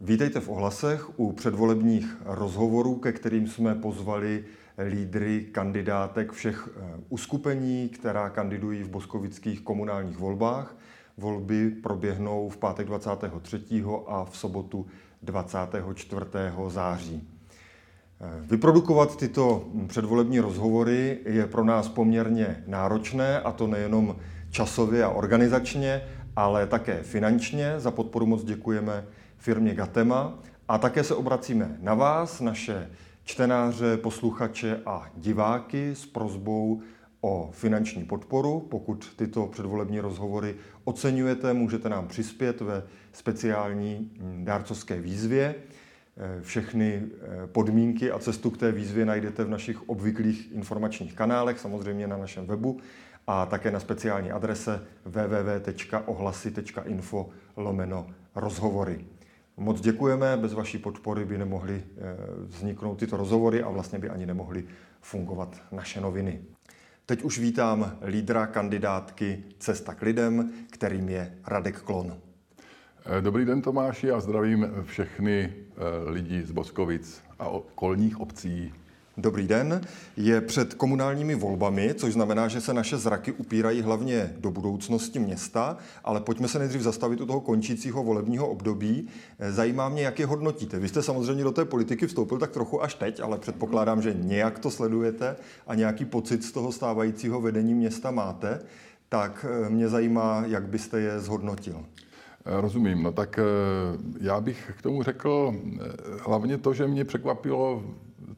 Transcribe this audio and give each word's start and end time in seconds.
Vítejte 0.00 0.40
v 0.40 0.48
ohlasech 0.48 1.18
u 1.18 1.32
předvolebních 1.32 2.16
rozhovorů, 2.24 2.94
ke 2.94 3.12
kterým 3.12 3.48
jsme 3.48 3.74
pozvali 3.74 4.44
lídry 4.88 5.46
kandidátek 5.52 6.32
všech 6.32 6.68
eh, 6.68 7.00
uskupení, 7.08 7.88
která 7.88 8.30
kandidují 8.30 8.82
v 8.82 8.88
boskovických 8.88 9.60
komunálních 9.60 10.18
volbách. 10.18 10.76
Volby 11.16 11.70
proběhnou 11.70 12.48
v 12.48 12.56
pátek 12.56 12.86
23. 12.86 13.84
a 14.06 14.24
v 14.24 14.36
sobotu 14.36 14.86
24. 15.22 16.24
září. 16.68 17.28
Eh, 18.20 18.46
vyprodukovat 18.50 19.16
tyto 19.16 19.68
předvolební 19.86 20.40
rozhovory 20.40 21.18
je 21.24 21.46
pro 21.46 21.64
nás 21.64 21.88
poměrně 21.88 22.64
náročné, 22.66 23.40
a 23.40 23.52
to 23.52 23.66
nejenom 23.66 24.16
časově 24.50 25.04
a 25.04 25.08
organizačně, 25.08 26.02
ale 26.36 26.66
také 26.66 27.02
finančně. 27.02 27.74
Za 27.80 27.90
podporu 27.90 28.26
moc 28.26 28.44
děkujeme 28.44 29.04
firmě 29.38 29.74
Gatema 29.74 30.38
a 30.68 30.78
také 30.78 31.04
se 31.04 31.14
obracíme 31.14 31.76
na 31.80 31.94
vás, 31.94 32.40
naše 32.40 32.90
čtenáře, 33.24 33.96
posluchače 33.96 34.80
a 34.86 35.10
diváky 35.16 35.90
s 35.94 36.06
prozbou 36.06 36.82
o 37.20 37.50
finanční 37.52 38.04
podporu. 38.04 38.60
Pokud 38.60 39.16
tyto 39.16 39.46
předvolební 39.46 40.00
rozhovory 40.00 40.56
oceňujete, 40.84 41.52
můžete 41.52 41.88
nám 41.88 42.08
přispět 42.08 42.60
ve 42.60 42.82
speciální 43.12 44.10
hm, 44.20 44.44
dárcovské 44.44 45.00
výzvě. 45.00 45.54
Eh, 46.16 46.42
všechny 46.42 47.02
eh, 47.02 47.06
podmínky 47.46 48.10
a 48.10 48.18
cestu 48.18 48.50
k 48.50 48.58
té 48.58 48.72
výzvě 48.72 49.04
najdete 49.04 49.44
v 49.44 49.50
našich 49.50 49.88
obvyklých 49.88 50.52
informačních 50.52 51.14
kanálech, 51.14 51.58
samozřejmě 51.58 52.06
na 52.06 52.16
našem 52.16 52.46
webu 52.46 52.80
a 53.26 53.46
také 53.46 53.70
na 53.70 53.80
speciální 53.80 54.30
adrese 54.30 54.84
www.ohlasy.info 55.04 57.28
lomeno 57.56 58.06
rozhovory. 58.34 59.04
Moc 59.58 59.80
děkujeme, 59.80 60.36
bez 60.36 60.52
vaší 60.52 60.78
podpory 60.78 61.24
by 61.24 61.38
nemohly 61.38 61.82
eh, 61.84 62.16
vzniknout 62.46 62.98
tyto 62.98 63.16
rozhovory 63.16 63.62
a 63.62 63.70
vlastně 63.70 63.98
by 63.98 64.08
ani 64.08 64.26
nemohly 64.26 64.64
fungovat 65.00 65.62
naše 65.72 66.00
noviny. 66.00 66.40
Teď 67.06 67.22
už 67.22 67.38
vítám 67.38 67.98
lídra 68.06 68.46
kandidátky 68.46 69.44
Cesta 69.58 69.94
k 69.94 70.02
lidem, 70.02 70.52
kterým 70.70 71.08
je 71.08 71.34
Radek 71.46 71.80
Klon. 71.80 72.16
Eh, 73.18 73.20
dobrý 73.20 73.44
den 73.44 73.62
Tomáši 73.62 74.10
a 74.10 74.20
zdravím 74.20 74.68
všechny 74.84 75.52
eh, 75.54 76.10
lidi 76.10 76.42
z 76.42 76.50
Boskovic 76.50 77.22
a 77.38 77.48
okolních 77.48 78.20
obcí. 78.20 78.72
Dobrý 79.20 79.46
den. 79.46 79.80
Je 80.16 80.40
před 80.40 80.74
komunálními 80.74 81.34
volbami, 81.34 81.94
což 81.94 82.12
znamená, 82.12 82.48
že 82.48 82.60
se 82.60 82.74
naše 82.74 82.96
zraky 82.96 83.32
upírají 83.32 83.82
hlavně 83.82 84.34
do 84.38 84.50
budoucnosti 84.50 85.18
města, 85.18 85.76
ale 86.04 86.20
pojďme 86.20 86.48
se 86.48 86.58
nejdřív 86.58 86.80
zastavit 86.80 87.20
u 87.20 87.26
toho 87.26 87.40
končícího 87.40 88.04
volebního 88.04 88.48
období. 88.48 89.08
Zajímá 89.50 89.88
mě, 89.88 90.02
jak 90.02 90.18
je 90.18 90.26
hodnotíte. 90.26 90.78
Vy 90.78 90.88
jste 90.88 91.02
samozřejmě 91.02 91.44
do 91.44 91.52
té 91.52 91.64
politiky 91.64 92.06
vstoupil 92.06 92.38
tak 92.38 92.50
trochu 92.50 92.82
až 92.82 92.94
teď, 92.94 93.20
ale 93.20 93.38
předpokládám, 93.38 94.02
že 94.02 94.14
nějak 94.18 94.58
to 94.58 94.70
sledujete 94.70 95.36
a 95.66 95.74
nějaký 95.74 96.04
pocit 96.04 96.44
z 96.44 96.52
toho 96.52 96.72
stávajícího 96.72 97.40
vedení 97.40 97.74
města 97.74 98.10
máte. 98.10 98.60
Tak 99.08 99.46
eh, 99.48 99.70
mě 99.70 99.88
zajímá, 99.88 100.42
jak 100.46 100.66
byste 100.66 101.00
je 101.00 101.20
zhodnotil. 101.20 101.84
Rozumím. 102.44 103.02
No 103.02 103.12
tak 103.12 103.38
eh, 103.38 103.42
já 104.20 104.40
bych 104.40 104.72
k 104.78 104.82
tomu 104.82 105.02
řekl 105.02 105.54
eh, 105.54 105.88
hlavně 106.24 106.58
to, 106.58 106.74
že 106.74 106.86
mě 106.86 107.04
překvapilo 107.04 107.82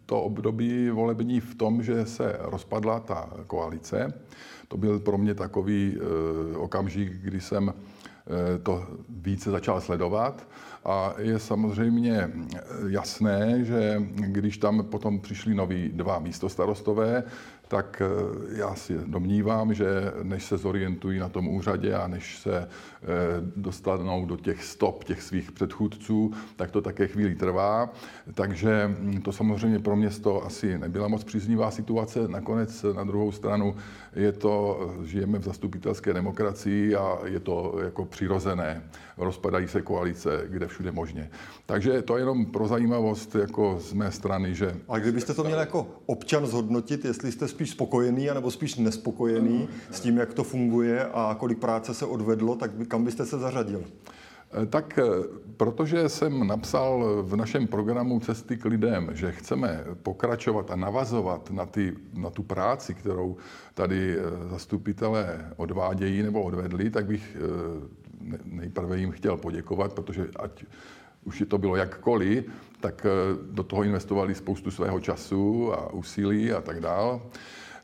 to 0.06 0.22
období 0.22 0.91
volební 0.91 1.41
v 1.41 1.55
tom, 1.55 1.83
že 1.83 2.06
se 2.06 2.36
rozpadla 2.41 3.00
ta 3.00 3.30
koalice. 3.46 4.14
To 4.69 4.77
byl 4.77 4.98
pro 4.98 5.19
mě 5.19 5.34
takový 5.34 5.96
e, 5.96 6.56
okamžik, 6.56 7.12
kdy 7.12 7.41
jsem 7.41 7.69
e, 7.69 8.58
to 8.58 8.86
více 9.08 9.50
začal 9.50 9.80
sledovat. 9.80 10.48
A 10.84 11.14
je 11.19 11.39
samozřejmě 11.39 12.31
jasné, 12.89 13.64
že 13.64 14.03
když 14.14 14.59
tam 14.59 14.84
potom 14.84 15.20
přišli 15.20 15.55
noví 15.55 15.91
dva 15.95 16.19
místostarostové, 16.19 17.25
tak 17.70 18.03
eh, 18.05 18.59
já 18.59 18.75
si 18.75 18.98
domnívám, 19.06 19.74
že 19.74 19.86
než 20.23 20.45
se 20.45 20.58
zorientují 20.58 21.19
na 21.19 21.29
tom 21.29 21.48
úřadě 21.48 21.95
a 21.95 22.07
než 22.07 22.39
se 22.39 22.58
eh, 22.58 22.67
dostanou 23.57 24.27
do 24.27 24.36
těch 24.36 24.64
stop 24.64 25.05
těch 25.05 25.23
svých 25.23 25.52
předchůdců, 25.52 26.33
tak 26.57 26.70
to 26.70 26.83
také 26.83 27.07
chvíli 27.07 27.35
trvá. 27.35 27.92
Takže 28.35 28.90
hm, 28.98 29.23
to 29.23 29.33
samozřejmě 29.33 29.79
pro 29.79 29.96
město 29.96 30.45
asi 30.45 30.79
nebyla 30.79 31.08
moc 31.08 31.24
příznivá 31.24 31.70
situace. 31.70 32.29
Nakonec 32.29 32.85
na 32.95 33.05
druhou 33.05 33.33
stranu 33.33 33.77
je 34.17 34.33
to, 34.33 34.90
žijeme 35.05 35.39
v 35.39 35.45
zastupitelské 35.45 36.13
demokracii 36.13 36.96
a 36.96 37.19
je 37.24 37.40
to 37.40 37.79
jako 37.85 38.05
přirozené. 38.05 38.83
Rozpadají 39.17 39.69
se 39.69 39.83
koalice, 39.83 40.45
kde 40.48 40.69
všude 40.70 40.92
možně. 40.92 41.31
Takže 41.67 42.03
to 42.03 42.17
je 42.17 42.23
jenom 42.23 42.47
pro 42.47 42.69
zajímavost 42.69 43.35
jako 43.35 43.79
z 43.81 43.92
mé 43.92 44.13
strany, 44.13 44.55
že... 44.55 44.77
A 44.89 44.98
kdybyste 44.98 45.35
to 45.35 45.45
měl 45.45 45.58
jako 45.58 45.86
občan 46.07 46.47
zhodnotit, 46.47 47.05
jestli 47.05 47.33
jste 47.33 47.48
spíš 47.48 47.70
spokojený, 47.70 48.31
anebo 48.31 48.51
spíš 48.51 48.77
nespokojený 48.77 49.69
s 49.91 50.01
tím, 50.01 50.17
jak 50.17 50.35
to 50.35 50.45
funguje 50.45 51.05
a 51.05 51.36
kolik 51.39 51.58
práce 51.58 51.95
se 51.95 52.07
odvedlo, 52.07 52.57
tak 52.57 52.70
kam 52.89 53.05
byste 53.05 53.27
se 53.27 53.39
zařadil? 53.39 53.85
Eh, 54.53 54.67
tak 54.67 54.98
eh, 54.98 55.05
protože 55.57 56.08
jsem 56.08 56.47
napsal 56.47 57.23
v 57.23 57.37
našem 57.37 57.67
programu 57.67 58.20
Cesty 58.20 58.57
k 58.57 58.64
lidem, 58.64 59.11
že 59.13 59.33
chceme 59.33 59.85
pokračovat 60.02 60.70
a 60.70 60.77
navazovat 60.77 61.51
na, 61.51 61.67
ty, 61.67 61.92
na 62.14 62.31
tu 62.31 62.42
práci, 62.42 62.95
kterou 62.95 63.37
tady 63.75 64.19
eh, 64.19 64.48
zastupitelé 64.51 65.52
odvádějí 65.57 66.23
nebo 66.23 66.42
odvedli, 66.42 66.91
tak 66.91 67.07
bych 67.07 67.37
nejprve 68.45 68.98
jim 68.98 69.11
chtěl 69.11 69.36
poděkovat, 69.36 69.92
protože 69.92 70.29
ať 70.36 70.64
už 71.25 71.41
je 71.41 71.47
to 71.47 71.58
bylo 71.58 71.77
jakkoliv, 71.77 72.45
tak 72.81 73.07
do 73.51 73.63
toho 73.63 73.83
investovali 73.83 74.35
spoustu 74.35 74.70
svého 74.70 75.01
času 75.01 75.73
a 75.73 75.92
úsilí 75.92 76.53
a 76.53 76.61
tak 76.61 76.81
dále. 76.81 77.20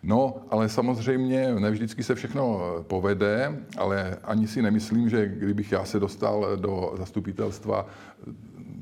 No, 0.03 0.37
ale 0.51 0.69
samozřejmě 0.69 1.55
ne 1.55 1.71
vždycky 1.71 2.03
se 2.03 2.15
všechno 2.15 2.61
povede, 2.87 3.63
ale 3.77 4.17
ani 4.25 4.49
si 4.49 4.63
nemyslím, 4.63 5.09
že 5.09 5.29
kdybych 5.29 5.73
já 5.73 5.85
se 5.85 6.01
dostal 6.01 6.57
do 6.57 6.95
zastupitelstva, 6.99 7.87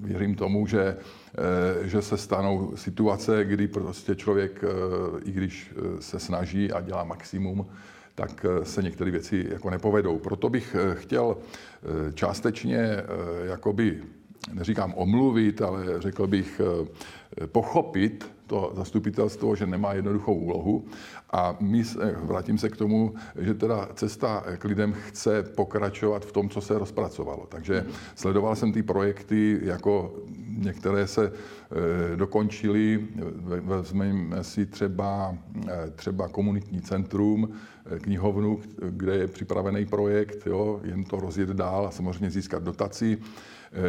věřím 0.05 0.35
tomu, 0.35 0.67
že, 0.67 0.97
eh, 1.39 1.89
že 1.89 2.03
se 2.03 2.17
stanou 2.17 2.77
situace, 2.77 3.45
kdy 3.45 3.69
prostě 3.69 4.15
člověk, 4.15 4.65
eh, 4.65 5.21
i 5.25 5.33
když 5.33 5.73
eh, 5.77 6.03
se 6.03 6.19
snaží 6.19 6.73
a 6.73 6.81
dělá 6.81 7.05
maximum, 7.05 7.67
tak 8.15 8.47
se 8.63 8.83
některé 8.83 9.11
věci 9.11 9.47
jako 9.53 9.71
nepovedou. 9.71 10.19
Proto 10.19 10.49
bych 10.49 10.77
chtěl 10.95 11.37
částečně 12.15 12.97
jakoby 13.45 14.03
neříkám 14.53 14.95
omluvit, 14.97 15.63
ale 15.63 15.85
řekl 15.99 16.27
bych 16.27 16.61
pochopit 17.47 18.34
to 18.47 18.72
zastupitelstvo, 18.77 19.56
že 19.56 19.67
nemá 19.67 19.93
jednoduchou 19.93 20.34
úlohu. 20.34 20.84
A 21.33 21.56
my, 21.61 21.83
vrátím 22.22 22.59
se 22.59 22.69
k 22.69 22.77
tomu, 22.77 23.15
že 23.37 23.55
teda 23.55 23.89
cesta 23.95 24.45
k 24.59 24.65
lidem 24.65 24.93
chce 24.93 25.43
pokračovat 25.43 26.25
v 26.25 26.33
tom, 26.33 26.49
co 26.49 26.61
se 26.61 26.78
rozpracovalo. 26.78 27.47
Takže 27.49 27.87
sledoval 28.15 28.56
jsem 28.56 28.73
ty 28.73 28.83
projekty, 28.83 29.61
jako 29.62 30.15
některé 30.59 31.06
se 31.06 31.33
e, 32.12 32.17
dokončily. 32.17 33.06
Vezmeme 33.62 34.44
si 34.44 34.67
třeba, 34.67 35.37
e, 35.69 35.91
třeba 35.91 36.28
komunitní 36.28 36.81
centrum, 36.81 37.49
e, 37.87 37.99
knihovnu, 37.99 38.61
kde 38.91 39.17
je 39.17 39.28
připravený 39.28 39.87
projekt, 39.87 40.47
jo, 40.47 40.81
jen 40.84 41.05
to 41.05 41.17
rozjet 41.17 41.49
dál 41.49 41.87
a 41.87 41.91
samozřejmě 41.91 42.31
získat 42.31 42.62
dotaci. 42.62 43.19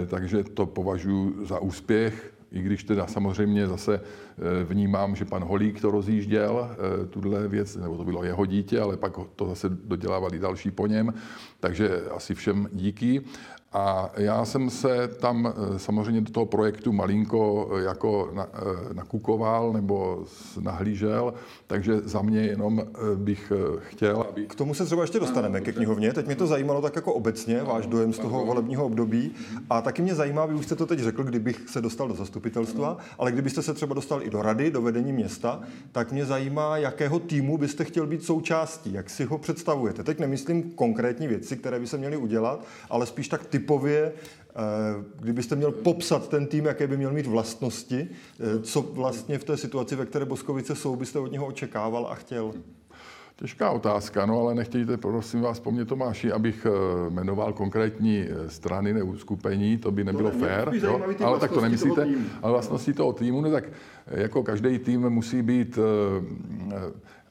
Takže 0.07 0.43
to 0.43 0.65
považuji 0.65 1.45
za 1.45 1.59
úspěch 1.59 2.34
i 2.55 2.61
když 2.61 2.83
teda 2.83 3.07
samozřejmě 3.07 3.67
zase 3.67 4.01
vnímám, 4.63 5.15
že 5.15 5.25
pan 5.25 5.43
Holík 5.43 5.81
to 5.81 5.91
rozjížděl, 5.91 6.69
eh, 6.71 7.05
tuhle 7.05 7.47
věc, 7.47 7.75
nebo 7.75 7.97
to 7.97 8.03
bylo 8.03 8.23
jeho 8.23 8.45
dítě, 8.45 8.81
ale 8.81 8.97
pak 8.97 9.13
to 9.35 9.47
zase 9.47 9.69
dodělávali 9.69 10.39
další 10.39 10.71
po 10.71 10.87
něm, 10.87 11.13
takže 11.59 12.01
asi 12.11 12.35
všem 12.35 12.69
díky. 12.73 13.23
A 13.77 14.11
já 14.17 14.45
jsem 14.45 14.69
se 14.69 15.07
tam 15.07 15.47
eh, 15.47 15.79
samozřejmě 15.79 16.21
do 16.21 16.31
toho 16.31 16.45
projektu 16.45 16.93
malinko 16.93 17.69
eh, 17.71 17.83
jako 17.83 18.33
eh, 18.37 18.93
nakukoval 18.93 19.73
nebo 19.73 20.25
nahlížel, 20.61 21.33
takže 21.67 21.99
za 21.99 22.21
mě 22.21 22.41
jenom 22.41 22.83
bych 23.15 23.51
chtěl, 23.79 24.25
aby... 24.29 24.45
K 24.47 24.55
tomu 24.55 24.73
se 24.73 24.85
třeba 24.85 25.01
ještě 25.01 25.19
dostaneme, 25.19 25.61
ke 25.61 25.71
knihovně. 25.71 26.13
Teď 26.13 26.25
mě 26.25 26.35
to 26.35 26.47
zajímalo 26.47 26.81
tak 26.81 26.95
jako 26.95 27.13
obecně, 27.13 27.63
váš 27.63 27.87
dojem 27.87 28.13
z 28.13 28.19
toho 28.19 28.45
volebního 28.45 28.85
období. 28.85 29.31
A 29.69 29.81
taky 29.81 30.01
mě 30.01 30.15
zajímá, 30.15 30.45
vy 30.45 30.53
už 30.53 30.65
jste 30.65 30.75
to 30.75 30.85
teď 30.85 30.99
řekl, 30.99 31.23
kdybych 31.23 31.69
se 31.69 31.81
dostal 31.81 32.07
do 32.07 32.13
zastupitelstva, 32.13 32.97
ale 33.19 33.31
kdybyste 33.31 33.61
se 33.61 33.73
třeba 33.73 33.93
dostal 33.93 34.23
i 34.25 34.29
do 34.29 34.41
rady, 34.41 34.71
do 34.71 34.81
vedení 34.81 35.13
města, 35.13 35.61
tak 35.91 36.11
mě 36.11 36.25
zajímá, 36.25 36.77
jakého 36.77 37.19
týmu 37.19 37.57
byste 37.57 37.83
chtěl 37.83 38.07
být 38.07 38.23
součástí, 38.23 38.93
jak 38.93 39.09
si 39.09 39.23
ho 39.23 39.37
představujete. 39.37 40.03
Teď 40.03 40.19
nemyslím 40.19 40.71
konkrétní 40.71 41.27
věci, 41.27 41.57
které 41.57 41.79
by 41.79 41.87
se 41.87 41.97
měly 41.97 42.17
udělat, 42.17 42.65
ale 42.89 43.05
spíš 43.05 43.27
tak 43.27 43.45
typ 43.45 43.65
typově, 43.65 44.13
eh, 44.13 44.53
kdybyste 45.19 45.55
měl 45.55 45.71
popsat 45.71 46.29
ten 46.29 46.47
tým, 46.47 46.65
jaké 46.65 46.87
by 46.87 46.97
měl 46.97 47.13
mít 47.13 47.25
vlastnosti, 47.25 48.07
eh, 48.07 48.61
co 48.61 48.81
vlastně 48.81 49.37
v 49.37 49.43
té 49.43 49.57
situaci, 49.57 49.95
ve 49.95 50.05
které 50.05 50.25
Boskovice 50.25 50.75
jsou, 50.75 50.95
byste 50.95 51.19
od 51.19 51.31
něho 51.31 51.45
očekával 51.45 52.07
a 52.07 52.15
chtěl? 52.15 52.53
Těžká 53.35 53.71
otázka, 53.71 54.25
no 54.25 54.39
ale 54.39 54.55
nechtějte, 54.55 54.97
prosím 54.97 55.41
vás, 55.41 55.59
po 55.59 55.71
mně 55.71 55.85
Tomáši, 55.85 56.31
abych 56.31 56.67
eh, 56.69 57.09
jmenoval 57.09 57.53
konkrétní 57.53 58.25
eh, 58.29 58.49
strany 58.49 58.93
nebo 58.93 59.17
skupení, 59.17 59.77
to 59.77 59.91
by 59.91 60.03
nebylo 60.03 60.31
to 60.31 60.37
fér, 60.37 60.71
jo? 60.73 61.01
ale 61.23 61.39
tak 61.39 61.51
to 61.51 61.61
nemyslíte, 61.61 62.07
ale 62.41 62.51
vlastnosti 62.51 62.93
toho 62.93 63.13
týmu, 63.13 63.41
no 63.41 63.51
tak 63.51 63.63
jako 64.07 64.43
každý 64.43 64.79
tým 64.79 65.09
musí 65.09 65.41
být, 65.41 65.79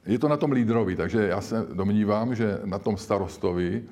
je 0.06 0.19
to 0.19 0.29
na 0.29 0.37
tom 0.37 0.53
lídrovi, 0.53 0.97
takže 0.97 1.27
já 1.27 1.41
se 1.41 1.67
domnívám, 1.73 2.35
že 2.35 2.59
na 2.65 2.79
tom 2.79 2.97
starostovi, 2.97 3.83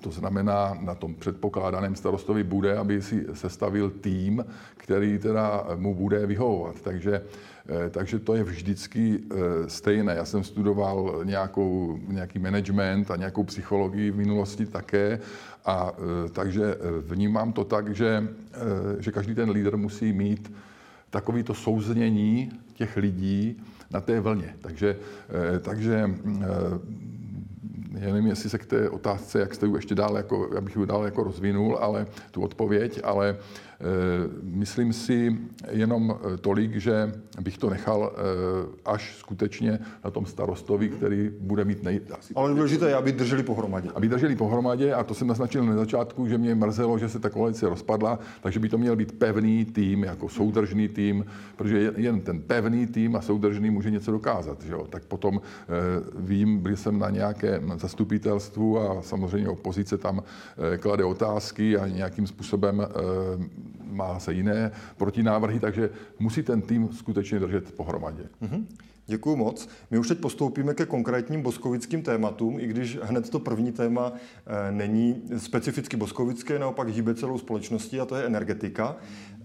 to 0.00 0.10
znamená, 0.10 0.78
na 0.80 0.94
tom 0.94 1.14
předpokládaném 1.14 1.96
starostovi 1.96 2.44
bude, 2.44 2.76
aby 2.78 3.02
si 3.02 3.26
sestavil 3.32 3.90
tým, 3.90 4.44
který 4.76 5.18
teda 5.18 5.66
mu 5.76 5.94
bude 5.94 6.26
vyhovovat. 6.26 6.80
Takže, 6.82 7.22
eh, 7.68 7.90
takže 7.90 8.18
to 8.18 8.34
je 8.34 8.44
vždycky 8.44 9.18
eh, 9.18 9.34
stejné. 9.68 10.14
Já 10.14 10.24
jsem 10.24 10.44
studoval 10.44 11.20
nějakou, 11.24 11.98
nějaký 12.08 12.38
management 12.38 13.10
a 13.10 13.16
nějakou 13.16 13.44
psychologii 13.44 14.10
v 14.10 14.16
minulosti 14.16 14.66
také, 14.66 15.20
a 15.64 15.92
eh, 15.92 16.28
takže 16.28 16.74
vnímám 17.06 17.52
to 17.52 17.64
tak, 17.64 17.94
že, 17.94 18.28
že 18.98 19.12
každý 19.12 19.34
ten 19.34 19.50
lídr 19.50 19.76
musí 19.76 20.12
mít 20.12 20.52
takovýto 21.10 21.54
souznění 21.54 22.50
těch 22.74 22.96
lidí 22.96 23.62
na 23.90 24.00
té 24.00 24.20
vlně. 24.20 24.54
Takže, 24.60 24.96
takže 25.60 26.10
já 27.92 28.12
nevím, 28.12 28.26
jestli 28.26 28.50
se 28.50 28.58
k 28.58 28.66
té 28.66 28.90
otázce, 28.90 29.40
jak 29.40 29.54
jste 29.54 29.66
ji 29.66 29.74
ještě 29.74 29.94
dál, 29.94 30.16
jako, 30.16 30.50
abych 30.58 30.76
ji 30.76 30.86
dál 30.86 31.04
jako 31.04 31.24
rozvinul, 31.24 31.78
ale 31.80 32.06
tu 32.30 32.42
odpověď, 32.42 33.00
ale 33.04 33.36
myslím 34.42 34.92
si 34.92 35.36
jenom 35.70 36.18
eh, 36.18 36.36
tolik, 36.36 36.76
že 36.76 37.12
bych 37.40 37.58
to 37.58 37.70
nechal 37.70 38.12
eh, 38.12 38.18
až 38.84 39.16
skutečně 39.18 39.78
na 40.04 40.10
tom 40.10 40.26
starostovi, 40.26 40.88
který 40.88 41.30
bude 41.40 41.64
mít 41.64 41.82
nej... 41.82 42.00
Ale 42.34 42.54
důležité 42.54 42.88
je, 42.88 42.94
aby 42.94 43.12
drželi 43.12 43.42
pohromadě. 43.42 43.90
Aby 43.94 44.08
drželi 44.08 44.36
pohromadě 44.36 44.94
a 44.94 45.04
to 45.04 45.14
jsem 45.14 45.26
naznačil 45.26 45.64
na 45.64 45.76
začátku, 45.76 46.26
že 46.26 46.38
mě 46.38 46.54
mrzelo, 46.54 46.98
že 46.98 47.08
se 47.08 47.18
ta 47.18 47.30
koalice 47.30 47.68
rozpadla, 47.68 48.18
takže 48.40 48.60
by 48.60 48.68
to 48.68 48.78
měl 48.78 48.96
být 48.96 49.12
pevný 49.12 49.64
tým, 49.64 50.04
jako 50.04 50.28
soudržný 50.28 50.88
tým, 50.88 51.26
protože 51.56 51.92
jen 51.96 52.20
ten 52.20 52.40
pevný 52.40 52.86
tým 52.86 53.16
a 53.16 53.20
soudržný 53.20 53.70
může 53.70 53.90
něco 53.90 54.12
dokázat. 54.12 54.62
Že 54.62 54.72
jo? 54.72 54.86
Tak 54.90 55.04
potom 55.04 55.40
vím, 56.18 56.58
byl 56.58 56.76
jsem 56.76 56.98
na 56.98 57.10
nějakém 57.10 57.72
zastupitelstvu 57.76 58.80
a 58.80 59.02
samozřejmě 59.02 59.48
opozice 59.48 59.98
tam 59.98 60.22
klade 60.78 61.04
otázky 61.04 61.76
a 61.76 61.88
nějakým 61.88 62.26
způsobem 62.26 62.86
má 63.84 64.20
se 64.20 64.32
jiné 64.32 64.72
protinávrhy, 64.96 65.60
takže 65.60 65.90
musí 66.18 66.42
ten 66.42 66.62
tým 66.62 66.88
skutečně 66.92 67.40
držet 67.40 67.72
pohromadě. 67.72 68.22
Mm-hmm. 68.42 68.64
Děkuji 69.10 69.36
moc. 69.36 69.68
My 69.90 69.98
už 69.98 70.08
teď 70.08 70.18
postoupíme 70.18 70.74
ke 70.74 70.86
konkrétním 70.86 71.42
boskovickým 71.42 72.02
tématům, 72.02 72.60
i 72.60 72.66
když 72.66 72.98
hned 73.02 73.30
to 73.30 73.40
první 73.40 73.72
téma 73.72 74.12
e, 74.12 74.72
není 74.72 75.22
specificky 75.36 75.96
boskovické, 75.96 76.58
naopak 76.58 76.88
hýbe 76.88 77.14
celou 77.14 77.38
společností 77.38 78.00
a 78.00 78.04
to 78.04 78.16
je 78.16 78.26
energetika. 78.26 78.96
E, 78.96 79.44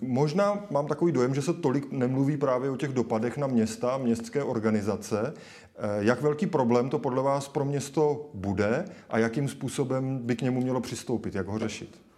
možná 0.00 0.66
mám 0.70 0.86
takový 0.86 1.12
dojem, 1.12 1.34
že 1.34 1.42
se 1.42 1.52
tolik 1.52 1.92
nemluví 1.92 2.36
právě 2.36 2.70
o 2.70 2.76
těch 2.76 2.92
dopadech 2.92 3.36
na 3.36 3.46
města, 3.46 3.98
městské 3.98 4.42
organizace. 4.44 5.34
E, 5.76 6.04
jak 6.04 6.22
velký 6.22 6.46
problém 6.46 6.88
to 6.88 6.98
podle 6.98 7.22
vás 7.22 7.48
pro 7.48 7.64
město 7.64 8.30
bude 8.34 8.84
a 9.10 9.18
jakým 9.18 9.48
způsobem 9.48 10.18
by 10.18 10.36
k 10.36 10.42
němu 10.42 10.60
mělo 10.60 10.80
přistoupit, 10.80 11.34
jak 11.34 11.46
ho 11.46 11.58
řešit? 11.58 12.09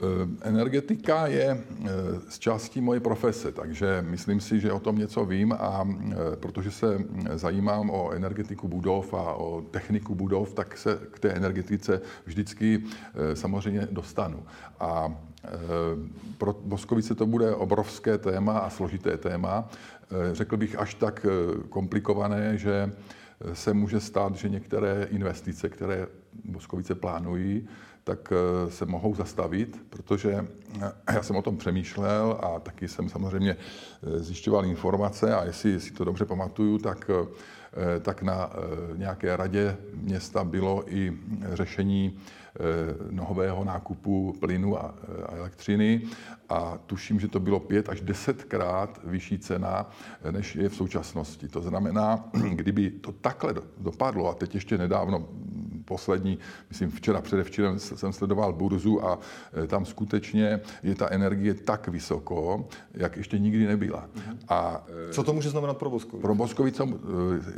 Eh, 0.00 0.28
energetika 0.48 1.26
je 1.26 1.44
eh, 1.52 1.88
z 2.28 2.38
části 2.38 2.80
moje 2.80 3.00
profese, 3.00 3.52
takže 3.52 4.04
myslím 4.08 4.40
si, 4.40 4.60
že 4.60 4.72
o 4.72 4.80
tom 4.80 4.98
něco 4.98 5.24
vím 5.24 5.52
a 5.52 5.84
eh, 5.84 6.16
protože 6.36 6.70
se 6.70 6.98
zajímám 7.34 7.90
o 7.90 8.10
energetiku 8.10 8.68
budov 8.68 9.14
a 9.14 9.34
o 9.34 9.62
techniku 9.70 10.14
budov, 10.14 10.54
tak 10.54 10.78
se 10.78 11.00
k 11.10 11.18
té 11.18 11.28
energetice 11.28 12.00
vždycky 12.26 12.82
samozřejmě 13.34 13.88
dostanu. 13.90 14.42
A 14.80 15.14
pro 16.38 16.56
Boskovice 16.64 17.14
to 17.14 17.26
bude 17.26 17.54
obrovské 17.54 18.18
téma 18.18 18.58
a 18.58 18.70
složité 18.70 19.16
téma. 19.16 19.68
Řekl 20.32 20.56
bych 20.56 20.78
až 20.78 20.94
tak 20.94 21.26
komplikované, 21.68 22.58
že 22.58 22.92
se 23.52 23.74
může 23.74 24.00
stát, 24.00 24.34
že 24.34 24.48
některé 24.48 25.08
investice, 25.10 25.68
které 25.68 26.06
Boskovice 26.44 26.94
plánují, 26.94 27.68
tak 28.04 28.32
eh, 28.32 28.70
se 28.70 28.86
mohou 28.86 29.14
zastavit, 29.14 29.82
protože 29.90 30.46
eh, 30.82 30.92
já 31.12 31.22
jsem 31.22 31.36
o 31.36 31.42
tom 31.42 31.56
přemýšlel 31.56 32.38
a 32.42 32.60
taky 32.60 32.88
jsem 32.88 33.08
samozřejmě 33.08 33.56
eh, 33.56 34.18
zjišťoval 34.18 34.64
informace 34.64 35.34
a 35.34 35.44
jestli 35.44 35.80
si 35.80 35.92
to 35.92 36.04
dobře 36.04 36.24
pamatuju, 36.24 36.78
tak, 36.78 37.10
tak 38.02 38.22
na 38.22 38.50
nějaké 38.96 39.36
radě 39.36 39.76
města 39.94 40.44
bylo 40.44 40.94
i 40.94 41.18
řešení 41.52 42.18
nového 43.10 43.64
nákupu 43.64 44.36
plynu 44.40 44.78
a 44.78 44.94
elektřiny 45.28 46.02
a 46.48 46.78
tuším, 46.86 47.20
že 47.20 47.28
to 47.28 47.40
bylo 47.40 47.60
pět 47.60 47.88
až 47.88 48.00
desetkrát 48.00 49.00
vyšší 49.04 49.38
cena, 49.38 49.90
než 50.30 50.56
je 50.56 50.68
v 50.68 50.74
současnosti. 50.74 51.48
To 51.48 51.60
znamená, 51.60 52.24
kdyby 52.54 52.90
to 52.90 53.12
takhle 53.12 53.54
dopadlo, 53.78 54.30
a 54.30 54.34
teď 54.34 54.54
ještě 54.54 54.78
nedávno 54.78 55.28
poslední, 55.90 56.38
myslím 56.68 56.90
včera, 56.90 57.20
předevčírem 57.20 57.78
jsem 57.78 58.12
sledoval 58.12 58.52
burzu 58.52 59.04
a 59.04 59.18
e, 59.64 59.66
tam 59.66 59.84
skutečně 59.84 60.60
je 60.82 60.94
ta 60.94 61.10
energie 61.10 61.54
tak 61.54 61.88
vysoko, 61.88 62.68
jak 62.94 63.16
ještě 63.16 63.38
nikdy 63.38 63.66
nebyla. 63.66 64.06
A, 64.48 64.86
e, 65.10 65.12
Co 65.12 65.22
to 65.22 65.32
může 65.32 65.50
znamenat 65.50 65.76
pro 65.76 65.90
Boskovice? 65.90 66.22
Pro 66.22 66.34
Boskovice 66.34 66.82
e, 66.82 66.86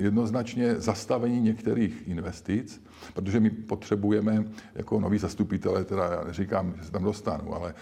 jednoznačně 0.02 0.74
zastavení 0.80 1.40
některých 1.40 2.08
investic, 2.08 2.82
protože 3.14 3.40
my 3.40 3.50
potřebujeme 3.50 4.44
jako 4.74 5.00
noví 5.00 5.18
zastupitelé, 5.18 5.84
teda 5.84 6.04
já 6.04 6.24
neříkám, 6.24 6.74
že 6.76 6.84
se 6.84 6.92
tam 6.92 7.04
dostanu, 7.04 7.54
ale 7.54 7.74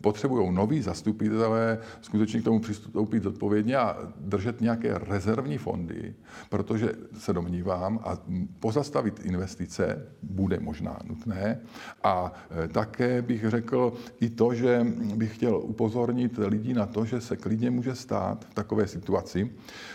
potřebují 0.00 0.54
noví 0.54 0.82
zastupitelé 0.82 1.78
skutečně 2.00 2.40
k 2.40 2.44
tomu 2.44 2.60
přistoupit 2.60 3.22
zodpovědně 3.22 3.76
a 3.76 3.96
držet 4.20 4.60
nějaké 4.60 4.98
rezervní 4.98 5.58
fondy, 5.58 6.14
protože 6.48 6.92
se 7.18 7.32
domnívám 7.32 8.00
a 8.04 8.18
pozastavit 8.60 9.20
investice 9.24 9.61
investice 9.62 10.06
bude 10.22 10.60
možná 10.60 10.98
nutné. 11.04 11.60
A 12.04 12.32
e, 12.64 12.68
také 12.68 13.22
bych 13.22 13.50
řekl 13.50 13.92
i 14.20 14.30
to, 14.30 14.54
že 14.54 14.86
bych 15.14 15.34
chtěl 15.34 15.56
upozornit 15.56 16.38
lidi 16.38 16.74
na 16.74 16.86
to, 16.86 17.04
že 17.04 17.20
se 17.20 17.36
klidně 17.36 17.70
může 17.70 17.94
stát 17.94 18.44
v 18.50 18.54
takové 18.54 18.86
situaci, 18.86 19.50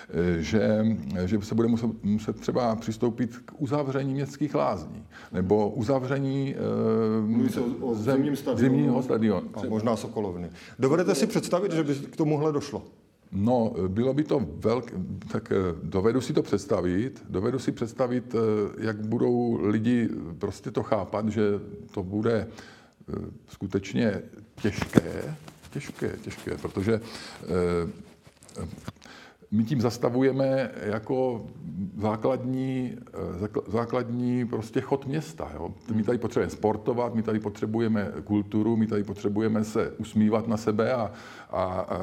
e, 0.09 0.43
že, 0.43 0.85
že 1.25 1.41
se 1.41 1.55
bude 1.55 1.67
muset, 1.67 2.03
muset 2.03 2.39
třeba 2.39 2.75
přistoupit 2.75 3.37
k 3.45 3.51
uzavření 3.57 4.13
městských 4.13 4.55
lázní 4.55 5.03
nebo 5.31 5.69
uzavření 5.69 6.55
e, 6.55 7.59
o, 7.59 7.91
o 7.91 7.95
zem, 7.95 8.35
stadionu, 8.35 8.59
zimního 8.59 9.03
stadionu. 9.03 9.49
A 9.53 9.69
možná 9.69 9.95
Sokolovny. 9.95 10.49
Dovedete 10.79 11.15
si 11.15 11.27
představit, 11.27 11.71
že 11.71 11.83
by 11.83 11.95
k 11.95 12.15
tomuhle 12.15 12.51
došlo? 12.51 12.83
No, 13.31 13.75
bylo 13.87 14.13
by 14.13 14.23
to 14.23 14.47
velké, 14.55 14.93
tak 15.31 15.51
eh, 15.51 15.55
dovedu 15.83 16.21
si 16.21 16.33
to 16.33 16.43
představit, 16.43 17.25
dovedu 17.29 17.59
si 17.59 17.71
představit, 17.71 18.35
eh, 18.35 18.37
jak 18.85 18.97
budou 19.05 19.67
lidi 19.67 20.09
prostě 20.39 20.71
to 20.71 20.83
chápat, 20.83 21.29
že 21.29 21.41
to 21.91 22.03
bude 22.03 22.47
eh, 22.47 23.13
skutečně 23.47 24.21
těžké, 24.61 25.35
těžké, 25.71 26.17
těžké, 26.21 26.57
protože 26.57 27.01
my 29.51 29.63
tím 29.63 29.81
zastavujeme 29.81 30.71
jako 30.83 31.45
základní, 31.97 32.97
eh, 33.43 33.47
základní 33.67 34.47
prostě 34.47 34.81
chod 34.81 35.07
města. 35.07 35.51
Jo. 35.53 35.73
My 35.93 36.03
tady 36.03 36.17
potřebujeme 36.17 36.51
sportovat, 36.51 37.15
my 37.15 37.23
tady 37.23 37.39
potřebujeme 37.39 38.11
kulturu, 38.23 38.75
my 38.75 38.87
tady 38.87 39.03
potřebujeme 39.03 39.63
se 39.63 39.91
usmívat 39.97 40.47
na 40.47 40.57
sebe 40.57 40.93
a, 40.93 41.11
a, 41.49 41.63
a 41.63 41.99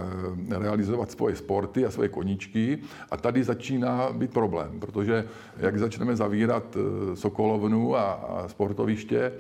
realizovat 0.59 1.11
svoje 1.11 1.37
sporty 1.37 1.87
a 1.87 1.91
svoje 1.91 2.09
koníčky. 2.09 2.79
A 3.11 3.17
tady 3.17 3.45
začíná 3.45 4.13
být 4.13 4.33
problém, 4.33 4.81
protože 4.81 5.25
jak 5.57 5.79
začneme 5.79 6.17
zavírat 6.17 6.77
eh, 6.77 7.17
Sokolovnu 7.17 7.97
a, 7.97 8.13
a 8.13 8.49
sportoviště, 8.49 9.33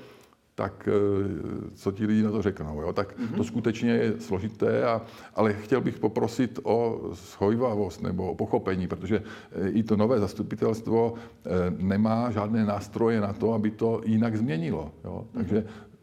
tak 0.54 0.88
eh, 0.88 1.70
co 1.74 1.92
ti 1.92 2.06
lidi 2.06 2.22
na 2.22 2.30
to 2.30 2.42
řeknou. 2.42 2.80
Jo? 2.80 2.92
Tak 2.92 3.18
mm-hmm. 3.18 3.36
to 3.36 3.44
skutečně 3.44 3.90
je 3.90 4.20
složité, 4.20 4.84
a, 4.84 5.02
ale 5.34 5.52
chtěl 5.52 5.80
bych 5.80 5.98
poprosit 5.98 6.58
o 6.62 7.10
schojvavost 7.14 8.02
nebo 8.02 8.30
o 8.30 8.34
pochopení, 8.34 8.88
protože 8.88 9.22
eh, 9.52 9.68
i 9.68 9.82
to 9.82 9.96
nové 9.96 10.20
zastupitelstvo 10.20 11.14
eh, 11.14 11.50
nemá 11.78 12.30
žádné 12.30 12.64
nástroje 12.64 13.20
na 13.20 13.32
to, 13.32 13.52
aby 13.52 13.70
to 13.70 14.00
jinak 14.04 14.36
změnilo. 14.36 14.92
Jo? 15.04 15.26
Takže... 15.32 15.60
Mm-hmm. 15.60 15.94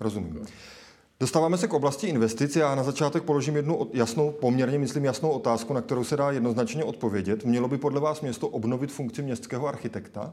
Rozumím. 0.00 0.40
Dostáváme 1.20 1.58
se 1.58 1.68
k 1.68 1.74
oblasti 1.74 2.06
investic. 2.06 2.56
Já 2.56 2.74
na 2.74 2.82
začátek 2.82 3.22
položím 3.22 3.56
jednu 3.56 3.90
jasnou, 3.92 4.30
poměrně 4.30 4.78
myslím 4.78 5.04
jasnou 5.04 5.30
otázku, 5.30 5.72
na 5.74 5.80
kterou 5.80 6.04
se 6.04 6.16
dá 6.16 6.30
jednoznačně 6.30 6.84
odpovědět. 6.84 7.44
Mělo 7.44 7.68
by 7.68 7.78
podle 7.78 8.00
vás 8.00 8.20
město 8.20 8.48
obnovit 8.48 8.92
funkci 8.92 9.22
městského 9.22 9.66
architekta? 9.66 10.32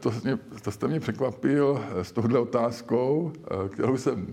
To, 0.00 0.12
mě, 0.24 0.38
to 0.62 0.70
jste 0.70 0.88
mě 0.88 1.00
překvapil 1.00 1.84
s 2.02 2.12
touhle 2.12 2.38
otázkou, 2.38 3.32
eh, 3.36 3.68
kterou 3.68 3.96
jsem 3.96 4.26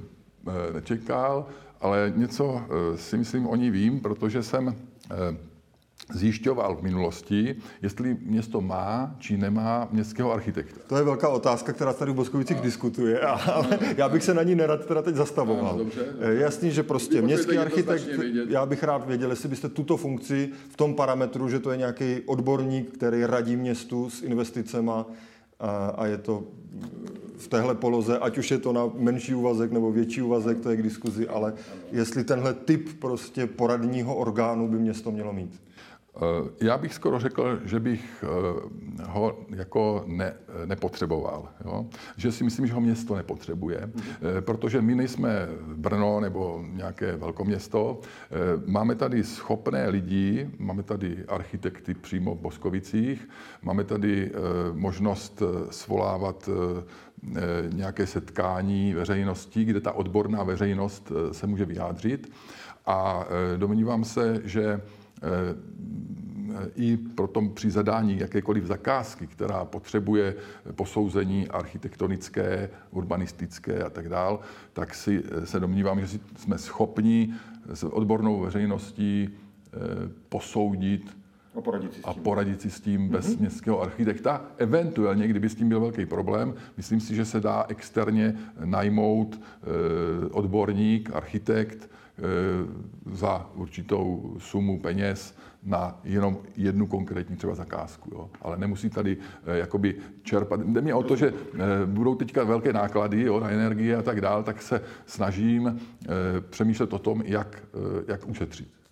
eh, 0.48 0.74
nečekal, 0.74 1.46
ale 1.82 2.14
něco 2.16 2.62
eh, 2.62 2.98
si 2.98 3.18
myslím 3.18 3.48
o 3.48 3.56
ní 3.56 3.70
vím, 3.70 4.00
protože 4.00 4.44
jsem 4.44 4.76
zjišťoval 6.14 6.76
v 6.76 6.82
minulosti, 6.82 7.56
jestli 7.82 8.18
město 8.22 8.62
má 8.62 9.16
či 9.20 9.38
nemá 9.38 9.88
městského 9.92 10.32
architekta. 10.34 10.80
To 10.88 10.98
je 10.98 11.04
velká 11.04 11.30
otázka, 11.30 11.74
která 11.74 11.94
tady 11.94 12.12
v 12.12 12.16
Boskovicích 12.16 12.58
a... 12.58 12.62
diskutuje, 12.62 13.20
ale 13.54 13.80
já 13.98 14.10
bych 14.10 14.24
se 14.24 14.34
na 14.34 14.44
ní 14.44 14.56
nerad 14.56 14.86
teda 14.86 15.02
teď 15.02 15.16
zastavoval. 15.16 15.70
Ano, 15.70 15.78
dobře, 15.78 16.06
dobře. 16.12 16.34
Jasný, 16.34 16.72
že 16.72 16.84
prostě 16.84 17.22
městský 17.22 17.58
architekt, 17.58 18.10
já 18.48 18.66
bych 18.66 18.84
rád 18.84 19.08
věděl, 19.08 19.30
jestli 19.30 19.50
byste 19.50 19.70
tuto 19.70 19.98
funkci 19.98 20.50
v 20.70 20.78
tom 20.78 20.96
parametru, 20.96 21.50
že 21.50 21.60
to 21.60 21.72
je 21.72 21.78
nějaký 21.78 22.22
odborník, 22.26 22.92
který 22.92 23.26
radí 23.26 23.56
městu 23.56 24.10
s 24.10 24.22
investicema 24.22 25.06
a, 25.60 25.88
a 25.88 26.06
je 26.06 26.18
to 26.18 26.44
v 27.38 27.48
téhle 27.48 27.76
poloze, 27.76 28.20
ať 28.20 28.38
už 28.38 28.52
je 28.52 28.58
to 28.58 28.74
na 28.74 28.92
menší 28.96 29.36
úvazek 29.36 29.72
nebo 29.72 29.92
větší 29.92 30.22
úvazek, 30.22 30.60
to 30.60 30.70
je 30.70 30.78
k 30.78 30.84
diskuzi, 30.84 31.28
ale 31.28 31.54
jestli 31.92 32.24
tenhle 32.24 32.54
typ 32.54 32.90
prostě 33.00 33.48
poradního 33.48 34.16
orgánu 34.16 34.68
by 34.68 34.78
město 34.78 35.12
mělo 35.12 35.34
mít. 35.34 35.62
Eh, 36.16 36.50
já 36.62 36.78
bych 36.78 36.94
skoro 36.94 37.20
řekl, 37.20 37.60
že 37.66 37.80
bych 37.80 38.24
eh, 38.24 39.04
ho 39.08 39.40
jako 39.50 40.04
ne, 40.08 40.34
nepotřeboval. 40.66 41.50
Jo? 41.66 41.86
Že 42.18 42.32
si 42.32 42.44
myslím, 42.44 42.68
že 42.68 42.74
ho 42.74 42.82
město 42.82 43.16
nepotřebuje, 43.16 43.80
mm-hmm. 43.80 44.42
protože 44.42 44.82
my 44.82 44.96
nejsme 44.96 45.48
Brno 45.76 46.20
nebo 46.20 46.64
nějaké 46.72 47.18
velkoměsto. 47.18 48.00
Máme 48.66 48.96
tady 48.96 49.24
schopné 49.24 49.90
lidi, 49.90 50.50
máme 50.60 50.84
tady 50.84 51.26
architekty 51.28 51.94
přímo 51.94 52.36
v 52.36 52.40
Boskovicích, 52.40 53.30
máme 53.62 53.84
tady 53.84 54.32
možnost 54.74 55.42
svolávat 55.70 56.50
nějaké 57.74 58.08
setkání 58.08 58.94
veřejností, 58.94 59.66
kde 59.66 59.82
ta 59.82 59.92
odborná 59.92 60.44
veřejnost 60.44 61.12
se 61.32 61.48
může 61.48 61.66
vyjádřit. 61.66 62.32
A 62.86 63.26
domnívám 63.58 64.04
se, 64.04 64.42
že 64.44 64.82
Eh, 64.82 65.03
i 66.76 67.00
tom 67.32 67.50
při 67.50 67.72
zadání 67.72 68.20
jakékoliv 68.20 68.66
zakázky, 68.66 69.28
která 69.28 69.66
potřebuje 69.66 70.36
posouzení 70.72 71.48
architektonické, 71.48 72.70
urbanistické 72.92 73.84
a 73.84 73.90
tak 73.90 74.10
dál, 74.10 74.40
tak 74.74 74.96
si 74.96 75.24
eh, 75.32 75.46
se 75.46 75.60
domnívám, 75.60 76.06
že 76.06 76.20
jsme 76.36 76.58
schopni 76.58 77.34
s 77.74 77.84
odbornou 77.84 78.40
veřejností 78.40 79.30
eh, 79.30 79.78
posoudit 80.30 81.18
a 81.56 81.62
poradit 81.62 81.92
si 81.94 82.00
s 82.00 82.02
tím, 82.02 82.10
a 82.10 82.14
poradit 82.14 82.62
si 82.62 82.72
s 82.72 82.82
tím 82.82 83.10
bez 83.10 83.28
mm-hmm. 83.28 83.40
městského 83.40 83.82
architekta. 83.82 84.46
Eventuálně, 84.58 85.28
kdyby 85.28 85.50
s 85.50 85.56
tím 85.56 85.70
byl 85.70 85.80
velký 85.80 86.06
problém, 86.06 86.54
myslím 86.78 87.00
si, 87.00 87.16
že 87.16 87.26
se 87.26 87.40
dá 87.40 87.66
externě 87.68 88.36
najmout 88.66 89.42
odborník, 90.32 91.10
architekt, 91.14 91.90
Eh, 91.90 92.03
za 93.12 93.50
určitou 93.56 94.36
sumu 94.38 94.80
peněz 94.80 95.38
na 95.64 96.00
jenom 96.04 96.38
jednu 96.56 96.88
konkrétní 96.88 97.36
třeba 97.36 97.56
zakázku. 97.56 98.10
Jo. 98.14 98.30
Ale 98.42 98.58
nemusí 98.58 98.90
tady 98.90 99.18
eh, 99.46 99.58
jakoby 99.58 99.96
čerpat. 100.24 100.60
Jde 100.60 100.82
mi 100.82 100.94
o 100.94 101.04
to, 101.04 101.16
že 101.16 101.34
eh, 101.34 101.60
budou 101.86 102.16
teďka 102.16 102.44
velké 102.44 102.74
náklady 102.74 103.22
jo, 103.22 103.40
na 103.40 103.50
energie 103.50 103.96
a 103.96 104.02
tak 104.02 104.22
dál, 104.22 104.44
tak 104.44 104.62
se 104.62 104.82
snažím 105.06 105.80
přemýšlet 106.50 106.94
o 106.94 107.00
tom, 107.00 107.24
jak, 107.26 107.64
jak 108.08 108.28
ušetřit. 108.28 108.83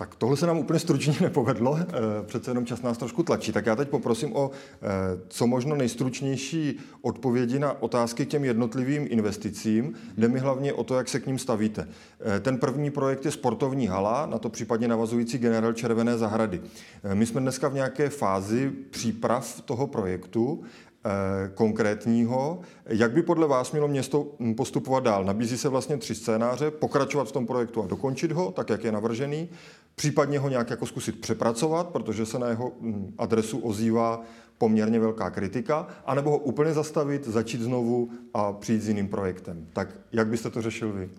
Tak 0.00 0.14
tohle 0.14 0.36
se 0.36 0.46
nám 0.46 0.58
úplně 0.58 0.78
stručně 0.78 1.14
nepovedlo, 1.20 1.78
eh, 1.80 1.86
přece 2.26 2.50
jenom 2.50 2.66
čas 2.66 2.82
nás 2.82 2.98
trošku 2.98 3.22
tlačí. 3.22 3.52
Tak 3.52 3.66
já 3.66 3.76
teď 3.76 3.88
poprosím 3.88 4.36
o 4.36 4.50
eh, 4.50 4.86
co 5.28 5.46
možno 5.46 5.76
nejstručnější 5.76 6.78
odpovědi 7.02 7.58
na 7.58 7.82
otázky 7.82 8.26
k 8.26 8.28
těm 8.28 8.44
jednotlivým 8.44 9.06
investicím. 9.10 9.94
Jde 10.16 10.28
mi 10.28 10.38
hlavně 10.38 10.72
o 10.72 10.84
to, 10.84 10.94
jak 10.94 11.08
se 11.08 11.20
k 11.20 11.26
ním 11.26 11.38
stavíte. 11.38 11.88
Eh, 12.20 12.40
ten 12.40 12.58
první 12.58 12.90
projekt 12.90 13.24
je 13.24 13.30
sportovní 13.30 13.86
hala, 13.86 14.26
na 14.26 14.38
to 14.38 14.48
případně 14.48 14.88
navazující 14.88 15.38
generál 15.38 15.72
Červené 15.72 16.18
zahrady. 16.18 16.60
My 17.14 17.26
jsme 17.26 17.40
dneska 17.40 17.68
v 17.68 17.74
nějaké 17.74 18.08
fázi 18.08 18.70
příprav 18.90 19.60
toho 19.60 19.86
projektu 19.86 20.64
konkrétního. 21.54 22.60
Jak 22.86 23.12
by 23.12 23.22
podle 23.22 23.46
vás 23.46 23.72
mělo 23.72 23.88
město 23.88 24.26
hm, 24.40 24.54
postupovat 24.54 25.04
dál? 25.04 25.24
Nabízí 25.24 25.58
se 25.58 25.68
vlastně 25.68 25.96
tři 25.96 26.14
scénáře, 26.14 26.70
pokračovat 26.70 27.28
v 27.28 27.32
tom 27.32 27.46
projektu 27.46 27.82
a 27.82 27.86
dokončit 27.86 28.32
ho, 28.32 28.52
tak 28.52 28.70
jak 28.70 28.84
je 28.84 28.92
navržený, 28.92 29.48
případně 30.00 30.38
ho 30.38 30.48
nějak 30.48 30.70
jako 30.70 30.86
zkusit 30.86 31.20
přepracovat, 31.20 31.88
protože 31.88 32.26
se 32.26 32.38
na 32.38 32.48
jeho 32.48 32.72
mm, 32.80 33.14
adresu 33.18 33.58
ozývá 33.58 34.22
poměrně 34.58 35.00
velká 35.00 35.30
kritika, 35.30 35.86
anebo 36.06 36.30
ho 36.30 36.38
úplně 36.38 36.72
zastavit, 36.72 37.26
začít 37.26 37.60
znovu 37.60 38.10
a 38.34 38.52
přijít 38.52 38.82
s 38.82 38.88
jiným 38.88 39.08
projektem. 39.08 39.66
Tak 39.72 39.88
jak 40.12 40.26
byste 40.26 40.50
to 40.50 40.62
řešil 40.62 40.92
vy? 40.92 41.04
Uh, 41.04 41.10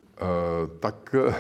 tak 0.80 1.16
uh, 1.28 1.34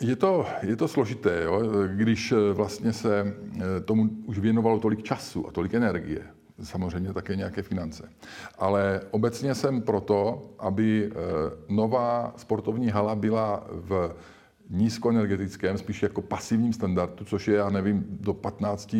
je, 0.00 0.16
to, 0.16 0.46
je 0.62 0.76
to 0.76 0.88
složité, 0.88 1.42
jo? 1.44 1.62
když 1.86 2.34
vlastně 2.52 2.92
se 2.92 3.34
tomu 3.84 4.10
už 4.26 4.38
věnovalo 4.38 4.80
tolik 4.80 5.02
času 5.02 5.48
a 5.48 5.52
tolik 5.52 5.74
energie 5.74 6.22
samozřejmě 6.62 7.12
také 7.12 7.36
nějaké 7.36 7.62
finance. 7.62 8.08
Ale 8.58 9.00
obecně 9.10 9.54
jsem 9.54 9.82
proto, 9.82 10.42
aby 10.58 11.12
nová 11.68 12.34
sportovní 12.36 12.88
hala 12.88 13.14
byla 13.14 13.64
v 13.70 14.14
nízkoenergetickém, 14.70 15.78
spíš 15.78 16.02
jako 16.02 16.22
pasivním 16.22 16.72
standardu, 16.72 17.24
což 17.24 17.48
je, 17.48 17.56
já 17.56 17.70
nevím, 17.70 18.04
do 18.10 18.34
15 18.34 18.96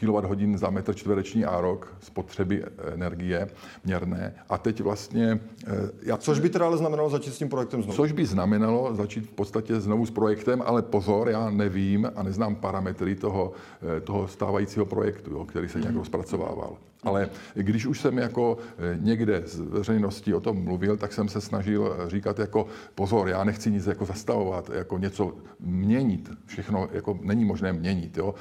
kWh 0.00 0.56
za 0.56 0.70
metr 0.70 0.94
čtvereční 0.94 1.44
a 1.44 1.60
rok 1.60 1.96
spotřeby 2.00 2.64
energie 2.92 3.48
měrné. 3.84 4.34
A 4.48 4.58
teď 4.58 4.80
vlastně... 4.80 5.40
Eh, 5.66 5.90
já, 6.02 6.16
což 6.16 6.38
by 6.40 6.50
teda 6.50 6.66
ale 6.66 6.76
znamenalo 6.76 7.10
začít 7.10 7.34
s 7.34 7.38
tím 7.38 7.48
projektem 7.48 7.82
znovu? 7.82 7.96
Což 7.96 8.12
by 8.12 8.26
znamenalo 8.26 8.94
začít 8.94 9.26
v 9.26 9.32
podstatě 9.32 9.80
znovu 9.80 10.06
s 10.06 10.10
projektem, 10.10 10.62
ale 10.66 10.82
pozor, 10.82 11.28
já 11.28 11.50
nevím 11.50 12.10
a 12.16 12.22
neznám 12.22 12.54
parametry 12.54 13.14
toho, 13.14 13.52
eh, 13.96 14.00
toho 14.00 14.28
stávajícího 14.28 14.86
projektu, 14.86 15.30
jo, 15.30 15.44
který 15.44 15.68
se 15.68 15.80
nějak 15.80 15.94
rozpracovával. 15.94 16.76
Ale 17.04 17.30
když 17.54 17.86
už 17.86 18.00
jsem 18.00 18.18
jako 18.18 18.58
eh, 18.78 18.98
někde 19.00 19.42
z 19.46 19.60
veřejnosti 19.60 20.34
o 20.34 20.40
tom 20.40 20.64
mluvil, 20.64 20.96
tak 20.96 21.12
jsem 21.12 21.28
se 21.28 21.40
snažil 21.40 21.96
říkat 22.06 22.38
jako 22.38 22.66
pozor, 22.94 23.28
já 23.28 23.44
nechci 23.44 23.70
nic 23.70 23.86
jako 23.86 24.04
zastavovat, 24.04 24.70
jako 24.74 24.98
něco 24.98 25.36
měnit. 25.60 26.30
Všechno 26.46 26.88
jako 26.92 27.18
není 27.22 27.44
možné 27.44 27.72
měnit. 27.72 28.16
Jo? 28.16 28.34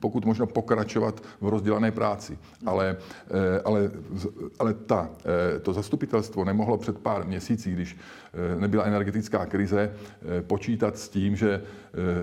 Pokud 0.00 0.24
možno 0.24 0.46
pokračovat 0.46 1.22
v 1.40 1.48
rozdělané 1.48 1.90
práci. 1.90 2.38
Ale, 2.66 2.96
eh, 3.30 3.60
ale, 3.64 3.90
ale 4.58 4.74
ta, 4.74 5.10
eh, 5.56 5.58
to 5.58 5.72
zastupitelstvo 5.72 6.44
nemohlo 6.44 6.78
před 6.78 6.98
pár 6.98 7.26
měsíci, 7.26 7.72
když 7.72 7.96
nebyla 8.58 8.84
energetická 8.84 9.46
krize, 9.46 9.92
počítat 10.46 10.98
s 10.98 11.08
tím, 11.08 11.36
že, 11.36 11.62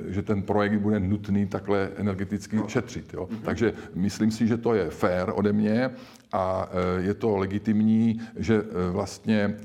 že 0.08 0.22
ten 0.22 0.44
projekt 0.44 0.80
bude 0.80 1.00
nutný 1.00 1.48
takhle 1.48 1.90
energeticky 1.96 2.60
šetřit. 2.68 3.14
Jo? 3.14 3.30
Takže 3.44 3.74
myslím 3.96 4.32
si, 4.32 4.48
že 4.48 4.58
to 4.58 4.74
je 4.74 4.90
fér 4.90 5.32
ode 5.36 5.54
mě 5.54 5.87
a 6.32 6.70
e, 6.72 7.02
je 7.02 7.14
to 7.14 7.38
legitimní, 7.38 8.22
že 8.36 8.56
e, 8.56 8.92
vlastně 8.92 9.58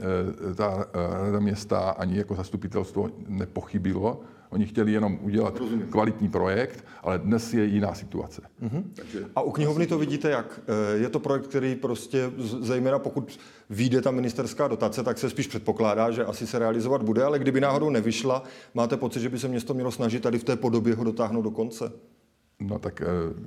e, 0.51 0.55
ta 0.55 0.87
rada 0.95 1.41
města 1.41 1.79
ani 1.79 2.19
jako 2.19 2.35
zastupitelstvo 2.35 3.11
nepochybilo. 3.29 4.21
Oni 4.51 4.67
chtěli 4.67 4.93
jenom 4.93 5.19
udělat 5.23 5.59
Rozumím. 5.59 5.87
kvalitní 5.87 6.29
projekt, 6.29 6.85
ale 7.03 7.19
dnes 7.19 7.55
je 7.55 7.65
jiná 7.65 7.95
situace. 7.95 8.43
Uh-huh. 8.63 8.85
Takže... 8.95 9.25
A 9.37 9.41
u 9.41 9.51
knihovny 9.51 9.87
to 9.87 9.99
vidíte 9.99 10.31
jak? 10.31 10.61
Je 10.95 11.09
to 11.09 11.19
projekt, 11.19 11.47
který 11.47 11.75
prostě, 11.75 12.31
zejména 12.61 12.99
pokud 12.99 13.39
vyjde 13.71 14.01
ta 14.01 14.11
ministerská 14.11 14.69
dotace, 14.69 15.03
tak 15.03 15.19
se 15.19 15.31
spíš 15.31 15.47
předpokládá, 15.47 16.11
že 16.11 16.25
asi 16.25 16.47
se 16.47 16.59
realizovat 16.59 17.03
bude, 17.03 17.25
ale 17.25 17.39
kdyby 17.39 17.61
náhodou 17.61 17.91
nevyšla, 17.91 18.43
máte 18.75 18.97
pocit, 18.97 19.21
že 19.21 19.29
by 19.29 19.39
se 19.39 19.49
město 19.49 19.75
mělo 19.75 19.91
snažit 19.91 20.23
tady 20.23 20.39
v 20.39 20.45
té 20.45 20.57
podobě 20.57 20.95
ho 20.95 21.05
dotáhnout 21.05 21.43
do 21.43 21.51
konce? 21.51 21.93
No 22.63 22.79
tak 22.79 23.03
eh, 23.03 23.07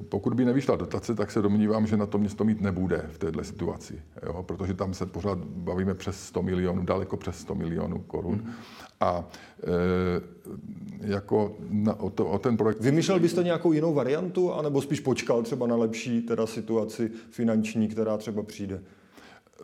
pokud 0.09 0.33
by 0.33 0.45
nevyšla 0.45 0.75
dotace, 0.75 1.15
tak 1.15 1.31
se 1.31 1.41
domnívám, 1.41 1.87
že 1.87 1.97
na 1.97 2.05
to 2.05 2.17
město 2.17 2.43
mít 2.43 2.61
nebude 2.61 3.05
v 3.11 3.17
této 3.17 3.43
situaci, 3.43 4.01
jo? 4.25 4.43
protože 4.43 4.73
tam 4.73 4.93
se 4.93 5.05
pořád 5.05 5.37
bavíme 5.37 5.93
přes 5.93 6.23
100 6.23 6.43
milionů, 6.43 6.85
daleko 6.85 7.17
přes 7.17 7.39
100 7.39 7.55
milionů 7.55 7.99
korun. 7.99 8.35
Mm. 8.35 8.51
A 8.99 9.27
e, 9.63 11.07
jako 11.07 11.55
na, 11.69 11.99
o, 11.99 12.09
to, 12.09 12.25
o 12.25 12.39
ten 12.39 12.57
projekt... 12.57 12.81
Vymýšlel 12.81 13.19
byste 13.19 13.43
nějakou 13.43 13.73
jinou 13.73 13.93
variantu, 13.93 14.53
anebo 14.53 14.81
spíš 14.81 14.99
počkal 14.99 15.43
třeba 15.43 15.67
na 15.67 15.75
lepší 15.75 16.21
teda 16.21 16.47
situaci 16.47 17.11
finanční, 17.29 17.87
která 17.87 18.17
třeba 18.17 18.43
přijde? 18.43 18.81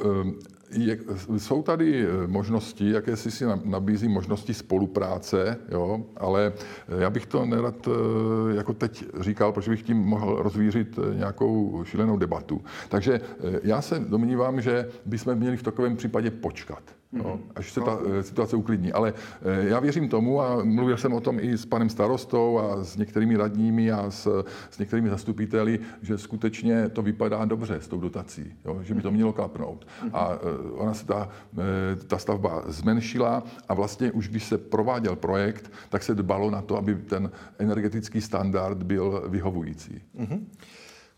Ehm, 0.05 0.39
je, 0.71 0.97
jsou 1.37 1.61
tady 1.61 2.05
eh, 2.05 2.27
možnosti, 2.27 2.91
jaké 2.91 3.15
si 3.15 3.31
si 3.31 3.45
nabízí 3.63 4.07
možnosti 4.07 4.53
spolupráce, 4.53 5.57
jo, 5.71 6.05
ale 6.17 6.53
eh, 6.55 7.01
já 7.01 7.09
bych 7.09 7.25
to 7.25 7.45
nerad 7.45 7.87
eh, 7.87 8.55
jako 8.55 8.73
teď 8.73 9.05
říkal, 9.19 9.51
protože 9.51 9.71
bych 9.71 9.83
tím 9.83 9.97
mohl 9.97 10.35
rozvířit 10.41 10.99
nějakou 11.13 11.83
šílenou 11.83 12.17
debatu. 12.17 12.61
Takže 12.89 13.21
já 13.63 13.81
se 13.81 13.99
domnívám, 13.99 14.61
že 14.61 14.89
bychom 15.05 15.35
měli 15.35 15.57
v 15.57 15.63
takovém 15.63 15.95
případě 15.95 16.31
počkat. 16.31 16.83
No, 17.13 17.23
mhm. 17.23 17.39
až 17.55 17.71
se 17.71 17.81
ta 17.81 17.99
situace 18.21 18.55
uklidní. 18.55 18.91
Ale 18.91 19.13
já 19.61 19.79
věřím 19.79 20.09
tomu 20.09 20.41
a 20.41 20.63
mluvil 20.63 20.97
jsem 20.97 21.13
o 21.13 21.19
tom 21.19 21.39
i 21.39 21.57
s 21.57 21.65
panem 21.65 21.89
starostou 21.89 22.59
a 22.59 22.83
s 22.83 22.97
některými 22.97 23.37
radními 23.37 23.91
a 23.91 24.11
s, 24.11 24.45
s 24.69 24.79
některými 24.79 25.09
zastupiteli, 25.09 25.79
že 26.01 26.17
skutečně 26.17 26.89
to 26.89 27.01
vypadá 27.01 27.45
dobře 27.45 27.75
s 27.75 27.87
tou 27.87 27.99
dotací, 27.99 28.53
jo, 28.65 28.79
že 28.83 28.93
by 28.93 29.01
to 29.01 29.11
mělo 29.11 29.33
klapnout. 29.33 29.87
A 30.13 30.39
ona 30.73 30.93
se 30.93 31.05
ta, 31.05 31.29
ta 32.07 32.17
stavba 32.17 32.63
zmenšila 32.67 33.43
a 33.69 33.73
vlastně 33.73 34.11
už 34.11 34.29
když 34.29 34.43
se 34.43 34.57
prováděl 34.57 35.15
projekt, 35.15 35.71
tak 35.89 36.03
se 36.03 36.15
dbalo 36.15 36.51
na 36.51 36.61
to, 36.61 36.77
aby 36.77 36.95
ten 36.95 37.31
energetický 37.59 38.21
standard 38.21 38.83
byl 38.83 39.23
vyhovující. 39.27 40.01
Mm-hmm. 40.19 40.43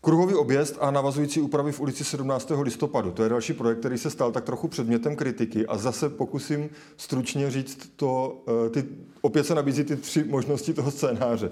Kruhový 0.04 0.34
objezd 0.34 0.78
a 0.80 0.90
navazující 0.90 1.40
úpravy 1.40 1.72
v 1.72 1.80
ulici 1.80 2.04
17. 2.04 2.52
listopadu. 2.62 3.10
To 3.10 3.22
je 3.22 3.28
další 3.28 3.52
projekt, 3.52 3.78
který 3.78 3.98
se 3.98 4.10
stal 4.10 4.32
tak 4.32 4.44
trochu 4.44 4.68
předmětem 4.68 5.16
kritiky 5.16 5.66
a 5.66 5.78
zase 5.78 6.08
pokusím 6.08 6.70
stručně 6.96 7.50
říct 7.50 7.92
to, 7.96 8.42
eh, 8.66 8.70
ty, 8.70 8.84
opět 9.20 9.44
se 9.44 9.54
nabízí 9.54 9.84
ty 9.84 9.96
tři 9.96 10.24
možnosti 10.24 10.74
toho 10.74 10.90
scénáře. 10.90 11.50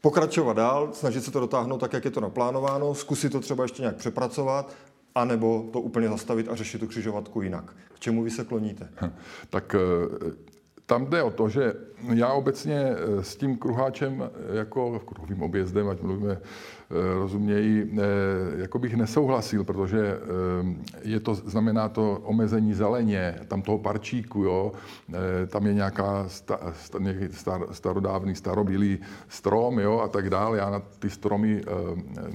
Pokračovat 0.00 0.56
dál, 0.56 0.88
snažit 0.92 1.24
se 1.24 1.30
to 1.30 1.40
dotáhnout 1.40 1.78
tak, 1.78 1.92
jak 1.92 2.04
je 2.04 2.10
to 2.10 2.20
naplánováno, 2.20 2.94
zkusit 2.94 3.32
to 3.32 3.40
třeba 3.40 3.64
ještě 3.64 3.82
nějak 3.82 3.96
přepracovat, 3.96 4.72
anebo 5.16 5.68
to 5.72 5.80
úplně 5.80 6.08
zastavit 6.08 6.48
a 6.48 6.54
řešit 6.54 6.78
tu 6.78 6.86
křižovatku 6.86 7.42
jinak. 7.42 7.76
K 7.94 8.00
čemu 8.00 8.22
vy 8.22 8.30
se 8.30 8.44
kloníte? 8.44 8.88
Tak 9.50 9.74
eh, 9.74 10.32
tam 10.86 11.06
jde 11.06 11.22
o 11.22 11.30
to, 11.30 11.48
že 11.48 11.72
já 12.14 12.32
obecně 12.32 12.76
eh, 12.76 13.24
s 13.24 13.36
tím 13.36 13.56
kruháčem, 13.56 14.30
jako 14.52 14.98
kruhovým 14.98 15.42
objezdem, 15.42 15.88
ať 15.88 16.02
mluvíme 16.02 16.38
Eh, 16.85 16.85
rozumějí, 16.90 17.84
eh, 17.92 18.02
jako 18.56 18.78
bych 18.78 18.96
nesouhlasil, 18.96 19.64
protože 19.64 20.00
eh, 20.00 20.18
je 21.02 21.20
to, 21.20 21.34
znamená 21.34 21.88
to 21.88 22.20
omezení 22.24 22.74
zeleně, 22.74 23.34
tam 23.48 23.62
toho 23.62 23.78
parčíku, 23.78 24.42
jo, 24.42 24.72
tam 25.46 25.66
je 25.66 25.74
nějaká 25.74 26.24
sta, 26.28 26.58
star, 27.30 27.66
starodávný, 27.70 28.34
starobylý 28.34 28.98
strom, 29.28 29.78
jo, 29.78 30.00
a 30.00 30.08
tak 30.08 30.30
dále. 30.30 30.58
Já 30.58 30.70
na 30.70 30.82
ty 30.98 31.10
stromy, 31.10 31.62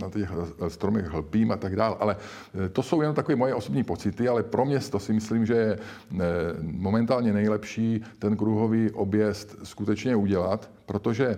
na 0.02 0.10
těch 0.10 0.32
stromech 0.68 1.06
hlpím 1.06 1.52
a 1.52 1.58
tak 1.58 1.76
dále, 1.76 1.96
ale 2.00 2.16
to 2.72 2.84
jsou 2.84 3.02
jenom 3.02 3.16
takové 3.16 3.36
moje 3.36 3.56
osobní 3.56 3.84
pocity, 3.84 4.28
ale 4.28 4.44
pro 4.44 4.66
město 4.66 5.00
si 5.00 5.14
myslím, 5.14 5.46
že 5.46 5.54
je 5.54 5.80
momentálně 6.62 7.34
nejlepší 7.34 8.04
ten 8.20 8.38
kruhový 8.38 8.92
objezd 8.92 9.56
skutečně 9.64 10.16
udělat, 10.16 10.70
protože 10.86 11.38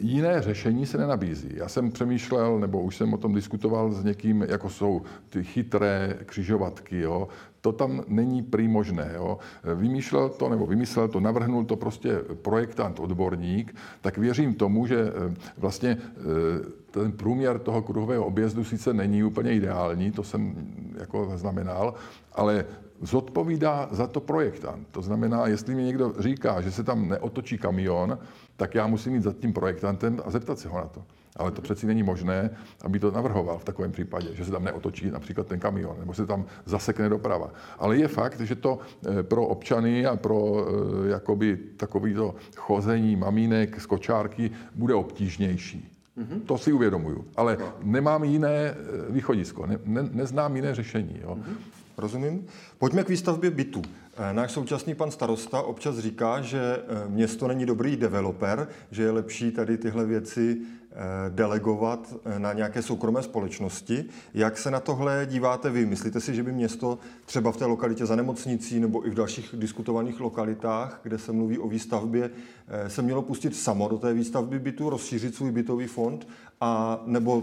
jiné 0.00 0.42
řešení 0.42 0.86
se 0.86 0.98
nenabízí. 0.98 1.48
Já 1.54 1.68
jsem 1.68 1.90
přemýšlel, 1.90 2.58
nebo 2.58 2.80
už 2.80 2.96
jsem 2.96 3.14
o 3.14 3.16
tom 3.16 3.34
diskutoval 3.34 3.92
s 3.92 4.04
někým, 4.04 4.42
jako 4.48 4.70
jsou 4.70 5.02
ty 5.28 5.44
chytré 5.44 6.18
křižovatky, 6.26 7.00
jo. 7.00 7.28
To 7.60 7.72
tam 7.72 8.02
není 8.08 8.42
prý 8.42 8.68
možné. 8.68 9.10
Jo. 9.14 9.38
Eh, 9.64 9.74
vymýšlel 9.74 10.28
to, 10.28 10.48
nebo 10.48 10.66
vymyslel 10.66 11.08
to, 11.08 11.20
navrhnul 11.20 11.64
to 11.64 11.76
prostě 11.76 12.18
projektant, 12.42 13.00
odborník, 13.00 13.74
tak 14.00 14.18
věřím 14.18 14.54
tomu, 14.54 14.86
že 14.86 14.98
eh, 15.00 15.34
vlastně 15.58 15.98
ten 16.90 17.12
průměr 17.12 17.58
toho 17.58 17.82
kruhového 17.82 18.24
objezdu 18.24 18.64
sice 18.64 18.94
není 18.94 19.24
úplně 19.24 19.54
ideální, 19.54 20.10
to 20.10 20.24
jsem 20.24 20.54
jako 20.98 21.32
znamenal, 21.36 21.94
ale 22.32 22.64
zodpovídá 23.00 23.88
za 23.90 24.06
to 24.06 24.20
projektant. 24.20 24.88
To 24.90 25.02
znamená, 25.02 25.46
jestli 25.46 25.74
mi 25.74 25.82
někdo 25.82 26.14
říká, 26.18 26.60
že 26.60 26.70
se 26.70 26.84
tam 26.84 27.08
neotočí 27.08 27.58
kamion, 27.58 28.18
tak 28.56 28.74
já 28.74 28.86
musím 28.86 29.14
jít 29.14 29.22
za 29.22 29.32
tím 29.32 29.52
projektantem 29.52 30.20
a 30.24 30.30
zeptat 30.30 30.58
se 30.58 30.68
ho 30.68 30.78
na 30.78 30.86
to. 30.86 31.02
Ale 31.36 31.50
to 31.50 31.62
přeci 31.62 31.86
není 31.86 32.02
možné, 32.02 32.50
aby 32.82 32.98
to 32.98 33.10
navrhoval 33.10 33.58
v 33.58 33.64
takovém 33.64 33.92
případě, 33.92 34.28
že 34.32 34.44
se 34.44 34.50
tam 34.50 34.64
neotočí 34.64 35.10
například 35.10 35.46
ten 35.46 35.60
kamion, 35.60 35.96
nebo 35.98 36.14
se 36.14 36.26
tam 36.26 36.44
zasekne 36.64 37.08
doprava. 37.08 37.50
Ale 37.78 37.96
je 37.96 38.08
fakt, 38.08 38.40
že 38.40 38.54
to 38.54 38.78
eh, 38.78 39.22
pro 39.22 39.46
občany 39.46 40.06
a 40.06 40.16
pro 40.16 40.66
eh, 41.06 41.08
jakoby 41.08 41.56
takovýto 41.76 42.34
chození 42.56 43.16
mamínek 43.16 43.80
z 43.80 43.86
kočárky 43.86 44.50
bude 44.74 44.94
obtížnější. 44.94 45.94
Mm-hmm. 46.18 46.40
To 46.46 46.58
si 46.58 46.72
uvědomuju. 46.72 47.24
Ale 47.36 47.56
no. 47.60 47.72
nemám 47.82 48.24
jiné 48.24 48.56
eh, 48.70 48.74
východisko, 49.08 49.66
ne, 49.66 49.78
ne, 49.84 50.08
neznám 50.12 50.56
jiné 50.56 50.74
řešení. 50.74 51.20
Jo. 51.22 51.34
Mm-hmm. 51.34 51.77
Rozumím. 51.98 52.46
Pojďme 52.78 53.04
k 53.04 53.08
výstavbě 53.08 53.50
bytů. 53.50 53.82
Eh, 54.16 54.32
náš 54.32 54.52
současný 54.52 54.94
pan 54.94 55.10
starosta 55.10 55.62
občas 55.62 55.98
říká, 55.98 56.40
že 56.40 56.60
eh, 56.60 57.08
město 57.08 57.48
není 57.48 57.66
dobrý 57.66 57.96
developer, 57.96 58.68
že 58.90 59.02
je 59.02 59.10
lepší 59.10 59.50
tady 59.50 59.78
tyhle 59.78 60.06
věci 60.06 60.58
eh, 60.60 60.96
delegovat 61.28 62.14
na 62.38 62.52
nějaké 62.52 62.82
soukromé 62.82 63.22
společnosti. 63.22 64.04
Jak 64.34 64.58
se 64.58 64.70
na 64.70 64.80
tohle 64.80 65.26
díváte 65.30 65.70
vy? 65.70 65.86
Myslíte 65.86 66.20
si, 66.20 66.34
že 66.34 66.42
by 66.42 66.52
město 66.52 66.98
třeba 67.24 67.52
v 67.52 67.56
té 67.56 67.64
lokalitě 67.64 68.06
za 68.06 68.16
nemocnicí 68.16 68.80
nebo 68.80 69.06
i 69.06 69.10
v 69.10 69.14
dalších 69.14 69.54
diskutovaných 69.58 70.20
lokalitách, 70.20 71.00
kde 71.02 71.18
se 71.18 71.32
mluví 71.32 71.58
o 71.58 71.68
výstavbě, 71.68 72.30
se 72.88 73.02
mělo 73.02 73.22
pustit 73.22 73.56
samo 73.56 73.88
do 73.88 73.98
té 73.98 74.12
výstavby 74.14 74.58
bytu, 74.58 74.90
rozšířit 74.90 75.34
svůj 75.34 75.50
bytový 75.50 75.86
fond 75.86 76.28
a 76.60 77.02
nebo 77.06 77.42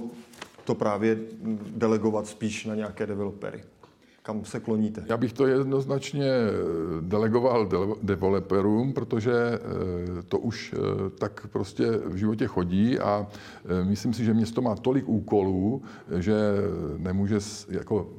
to 0.63 0.75
právě 0.75 1.15
hm, 1.15 1.59
delegovat 1.75 2.27
spíš 2.27 2.65
na 2.65 2.75
nějaké 2.75 3.05
developery? 3.05 3.63
Kam 4.25 4.45
se 4.45 4.59
kloníte? 4.59 5.05
Já 5.09 5.17
bych 5.17 5.33
to 5.33 5.47
jednoznačně 5.47 6.31
delegoval 7.01 7.69
developerům, 8.01 8.93
protože 8.93 9.33
eh, 9.33 10.21
to 10.21 10.39
už 10.39 10.73
eh, 10.73 11.09
tak 11.09 11.47
prostě 11.47 11.91
v 11.91 12.15
životě 12.15 12.47
chodí 12.47 12.99
a 12.99 13.27
eh, 13.65 13.83
myslím 13.83 14.13
si, 14.13 14.25
že 14.25 14.33
město 14.33 14.61
má 14.61 14.75
tolik 14.75 15.09
úkolů, 15.09 15.81
že 16.19 16.35
nemůže 16.97 17.39
jako 17.69 18.09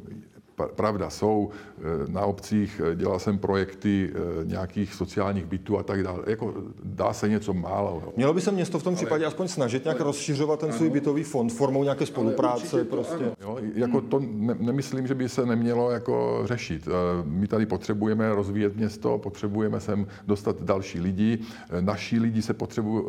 pravda, 0.64 1.10
jsou 1.10 1.50
eh, 1.78 1.82
na 2.08 2.20
obcích, 2.20 2.80
eh, 2.84 2.94
dělal 2.94 3.18
jsem 3.18 3.38
projekty 3.38 4.10
eh, 4.10 4.44
nějakých 4.44 4.94
sociálních 4.94 5.44
bytů 5.46 5.78
a 5.78 5.82
tak 5.82 6.02
dále. 6.02 6.22
Jako 6.26 6.54
dá 6.84 7.12
se 7.12 7.28
něco 7.28 7.54
málo. 7.54 8.12
Mělo 8.16 8.34
by 8.34 8.40
se 8.40 8.52
město 8.52 8.78
v 8.78 8.82
tom 8.82 8.94
případě 8.94 9.24
ale, 9.24 9.28
aspoň 9.28 9.48
snažit 9.48 9.84
nějak 9.84 10.00
ale, 10.00 10.06
rozšiřovat 10.06 10.60
ten 10.60 10.72
svůj 10.72 10.90
bytový 10.90 11.22
fond 11.22 11.52
formou 11.52 11.82
nějaké 11.82 12.06
spolupráce 12.06 12.84
prostě. 12.84 13.24
To, 13.38 13.42
jo, 13.42 13.58
jako 13.74 14.00
to 14.00 14.20
ne, 14.30 14.56
nemyslím, 14.58 15.06
že 15.06 15.14
by 15.14 15.28
se 15.28 15.46
nemělo 15.46 15.90
jako 15.90 16.40
řešit. 16.44 16.88
My 17.24 17.46
tady 17.46 17.66
potřebujeme 17.66 18.34
rozvíjet 18.34 18.76
město, 18.76 19.18
potřebujeme 19.18 19.80
sem 19.80 20.06
dostat 20.26 20.62
další 20.62 21.00
lidi, 21.00 21.38
naši 21.80 22.18
lidi 22.20 22.42
se 22.42 22.54
potřebují, 22.54 23.04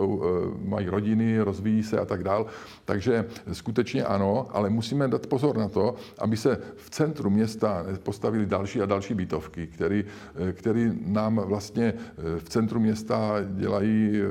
mají 0.64 0.90
rodiny, 0.90 1.40
rozvíjí 1.40 1.84
se 1.84 2.00
a 2.00 2.06
tak 2.06 2.24
dále. 2.24 2.46
Takže 2.86 3.26
skutečně 3.52 4.04
ano, 4.04 4.48
ale 4.50 4.70
musíme 4.70 5.08
dát 5.08 5.28
pozor 5.28 5.58
na 5.58 5.70
to, 5.70 5.96
aby 6.20 6.38
se 6.38 6.60
v 6.76 6.90
centru 6.90 7.30
města 7.38 7.86
postavili 8.04 8.46
další 8.46 8.82
a 8.82 8.86
další 8.86 9.14
bytovky, 9.14 9.68
který, 9.68 10.06
který 10.54 10.92
nám 11.06 11.36
vlastně 11.36 11.94
v 12.38 12.50
centru 12.50 12.80
města 12.80 13.36
dělají 13.56 14.22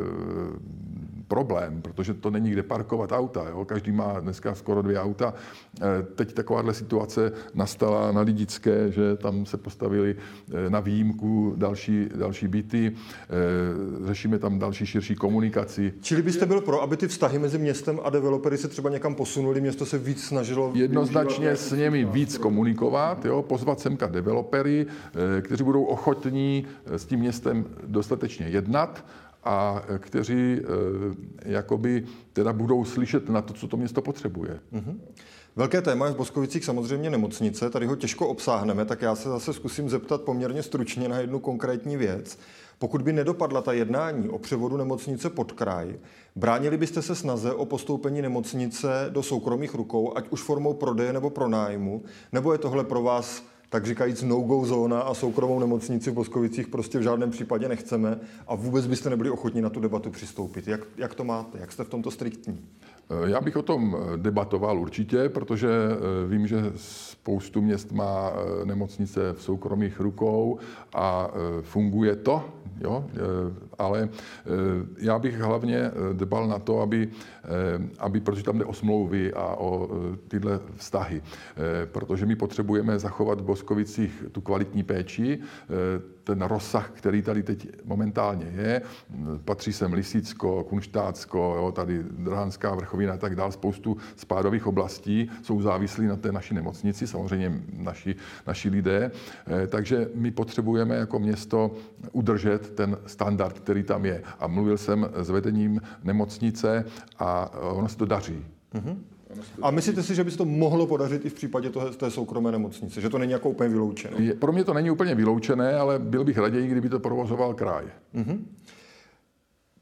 problém, 1.29 1.83
protože 1.83 2.15
to 2.15 2.31
není 2.31 2.51
kde 2.51 2.63
parkovat 2.63 3.13
auta. 3.13 3.49
Jo? 3.49 3.65
Každý 3.65 3.93
má 3.93 4.21
dneska 4.21 4.55
skoro 4.55 4.83
dvě 4.83 5.01
auta. 5.01 5.35
Eh, 5.81 6.03
teď 6.15 6.33
takováhle 6.33 6.75
situace 6.75 7.33
nastala 7.55 8.13
na 8.13 8.21
Lidické, 8.21 8.93
že 8.93 9.17
tam 9.17 9.47
se 9.47 9.57
postavili 9.57 10.17
eh, 10.17 10.71
na 10.71 10.81
výjimku 10.81 11.55
další, 11.57 12.09
další 12.15 12.49
byty, 12.49 12.93
eh, 12.93 14.07
řešíme 14.07 14.39
tam 14.39 14.59
další 14.59 14.87
širší 14.87 15.15
komunikaci. 15.15 15.93
Čili 16.01 16.23
byste 16.23 16.47
byl 16.47 16.61
pro, 16.61 16.83
aby 16.83 16.97
ty 16.97 17.09
vztahy 17.09 17.39
mezi 17.39 17.59
městem 17.59 18.01
a 18.05 18.11
developery 18.11 18.59
se 18.59 18.69
třeba 18.69 18.91
někam 18.91 19.15
posunuli, 19.15 19.61
město 19.61 19.87
se 19.87 19.99
víc 19.99 20.25
snažilo... 20.25 20.73
Jednoznačně 20.75 21.57
s 21.57 21.73
nimi 21.73 22.05
víc 22.05 22.39
komunikovat, 22.39 23.25
jo? 23.25 23.43
pozvat 23.43 23.81
semka 23.81 24.07
developery, 24.07 24.87
kteří 25.41 25.65
budou 25.65 25.85
ochotní 25.85 26.67
s 26.87 27.05
tím 27.05 27.21
městem 27.21 27.65
dostatečně 27.87 28.47
jednat, 28.47 29.05
a 29.47 29.83
kteří 29.99 30.61
eh, 30.61 30.65
jakoby 31.45 32.05
teda 32.33 32.53
budou 32.53 32.85
slyšet 32.85 33.29
na 33.29 33.43
to, 33.43 33.55
co 33.55 33.69
to 33.69 33.77
město 33.77 34.03
potřebuje. 34.03 34.61
Mm-hmm. 34.73 34.97
Velké 35.57 35.83
téma 35.83 36.07
je 36.07 36.13
v 36.13 36.17
Boskovicích 36.17 36.65
samozřejmě 36.65 37.11
nemocnice, 37.11 37.71
tady 37.71 37.87
ho 37.87 37.97
těžko 37.97 38.29
obsáhneme, 38.29 38.85
tak 38.85 39.03
já 39.03 39.15
se 39.15 39.29
zase 39.29 39.53
zkusím 39.53 39.89
zeptat 39.89 40.21
poměrně 40.21 40.63
stručně 40.63 41.09
na 41.09 41.19
jednu 41.19 41.39
konkrétní 41.39 41.97
věc. 41.97 42.39
Pokud 42.79 43.03
by 43.03 43.13
nedopadla 43.13 43.63
ta 43.63 43.73
jednání 43.73 44.29
o 44.29 44.39
převodu 44.39 44.77
nemocnice 44.77 45.31
pod 45.31 45.53
kraj, 45.53 45.99
bránili 46.37 46.77
byste 46.77 47.03
se 47.03 47.15
snaze 47.15 47.53
o 47.53 47.65
postoupení 47.65 48.23
nemocnice 48.23 49.07
do 49.09 49.23
soukromých 49.23 49.75
rukou, 49.75 50.17
ať 50.17 50.29
už 50.31 50.43
formou 50.43 50.75
prodeje 50.75 51.13
nebo 51.13 51.31
pronájmu, 51.31 52.03
nebo 52.33 52.53
je 52.53 52.59
tohle 52.59 52.85
pro 52.85 53.03
vás 53.03 53.43
tak 53.77 53.87
říkajíc 53.87 54.23
no-go 54.23 54.65
zóna 54.65 55.01
a 55.01 55.15
soukromou 55.15 55.59
nemocnici 55.59 56.11
v 56.11 56.15
Boskovicích 56.15 56.69
prostě 56.69 56.99
v 56.99 57.03
žádném 57.03 57.31
případě 57.31 57.69
nechceme 57.69 58.21
a 58.47 58.55
vůbec 58.55 58.87
byste 58.87 59.11
nebyli 59.11 59.31
ochotní 59.31 59.61
na 59.61 59.71
tu 59.71 59.81
debatu 59.81 60.11
přistoupit. 60.11 60.69
Jak, 60.69 60.81
jak 60.97 61.15
to 61.15 61.25
máte? 61.25 61.59
Jak 61.59 61.73
jste 61.73 61.85
v 61.85 61.89
tomto 61.89 62.11
striktní? 62.11 62.69
Eh, 63.11 63.31
já 63.31 63.41
bych 63.41 63.57
o 63.57 63.63
tom 63.63 63.97
eh, 63.97 64.17
debatoval 64.17 64.79
určitě, 64.79 65.29
protože 65.29 65.69
eh, 65.69 66.29
vím, 66.29 66.47
že 66.47 66.73
spoustu 66.77 67.63
měst 67.63 67.93
má 67.93 68.33
nemocnice 68.65 69.33
v 69.33 69.43
soukromých 69.43 70.01
rukou 70.01 70.59
a 70.95 71.29
funguje 71.63 72.17
to, 72.17 72.45
jo? 72.81 73.07
ale 73.79 74.09
já 74.99 75.19
bych 75.19 75.41
hlavně 75.41 75.91
dbal 76.13 76.49
na 76.49 76.59
to, 76.59 76.81
aby, 76.81 77.09
aby, 77.99 78.21
protože 78.21 78.43
tam 78.43 78.59
jde 78.59 78.65
o 78.65 78.73
smlouvy 78.73 79.33
a 79.33 79.57
o 79.59 79.89
tyhle 80.29 80.61
vztahy, 80.77 81.23
protože 81.85 82.27
my 82.27 82.37
potřebujeme 82.37 82.99
zachovat 82.99 83.41
v 83.41 83.45
Boskovicích 83.45 84.25
tu 84.33 84.41
kvalitní 84.41 84.83
péči, 84.83 85.39
ten 86.27 86.43
rozsah, 86.43 86.91
který 86.91 87.23
tady 87.23 87.43
teď 87.43 87.69
momentálně 87.85 88.47
je. 88.47 88.83
Patří 89.45 89.73
sem 89.73 89.93
Lisicko, 89.93 90.65
Kunštácko, 90.65 91.55
jo, 91.57 91.73
tady 91.73 92.03
Drahanská 92.03 92.75
vrchovina 92.75 93.15
a 93.15 93.17
tak 93.17 93.37
dále, 93.37 93.53
spoustu 93.53 93.97
spádových 94.17 94.67
oblastí 94.67 95.31
jsou 95.43 95.63
závislí 95.63 96.07
na 96.07 96.17
té 96.17 96.33
naší 96.33 96.55
nemocnici, 96.55 97.07
samozřejmě 97.07 97.63
naši, 97.73 98.17
naši 98.47 98.69
lidé. 98.69 99.11
Eh, 99.47 99.67
takže 99.67 100.09
my 100.15 100.31
potřebujeme 100.31 100.97
jako 100.97 101.19
město 101.19 101.71
udržet 102.13 102.71
ten 102.71 102.99
standard, 103.07 103.59
který 103.59 103.83
tam 103.83 104.05
je. 104.05 104.23
A 104.39 104.47
mluvil 104.47 104.79
jsem 104.79 105.09
s 105.15 105.31
vedením 105.31 105.81
nemocnice 106.03 106.85
a 107.19 107.51
ono 107.61 107.89
se 107.89 107.97
to 107.97 108.07
daří. 108.07 108.45
Mm-hmm. 108.75 109.16
A 109.63 109.71
myslíte 109.71 110.03
si, 110.03 110.15
že 110.15 110.25
by 110.25 110.31
se 110.31 110.37
to 110.39 110.45
mohlo 110.45 110.87
podařit 110.87 111.25
i 111.25 111.31
v 111.31 111.35
případě 111.35 111.71
toho, 111.71 111.91
té 111.91 112.11
soukromé 112.11 112.53
nemocnice? 112.53 113.01
Že 113.01 113.11
to 113.11 113.19
není 113.19 113.33
jako 113.33 113.51
úplně 113.51 113.69
vyloučené? 113.69 114.17
Je, 114.19 114.35
pro 114.35 114.53
mě 114.53 114.65
to 114.65 114.75
není 114.75 114.91
úplně 114.91 115.15
vyloučené, 115.15 115.75
ale 115.75 115.99
byl 115.99 116.25
bych 116.25 116.39
raději, 116.39 116.69
kdyby 116.69 116.89
to 116.89 117.01
provozoval 117.01 117.55
kraj. 117.55 117.85
Mm-hmm. 118.15 118.39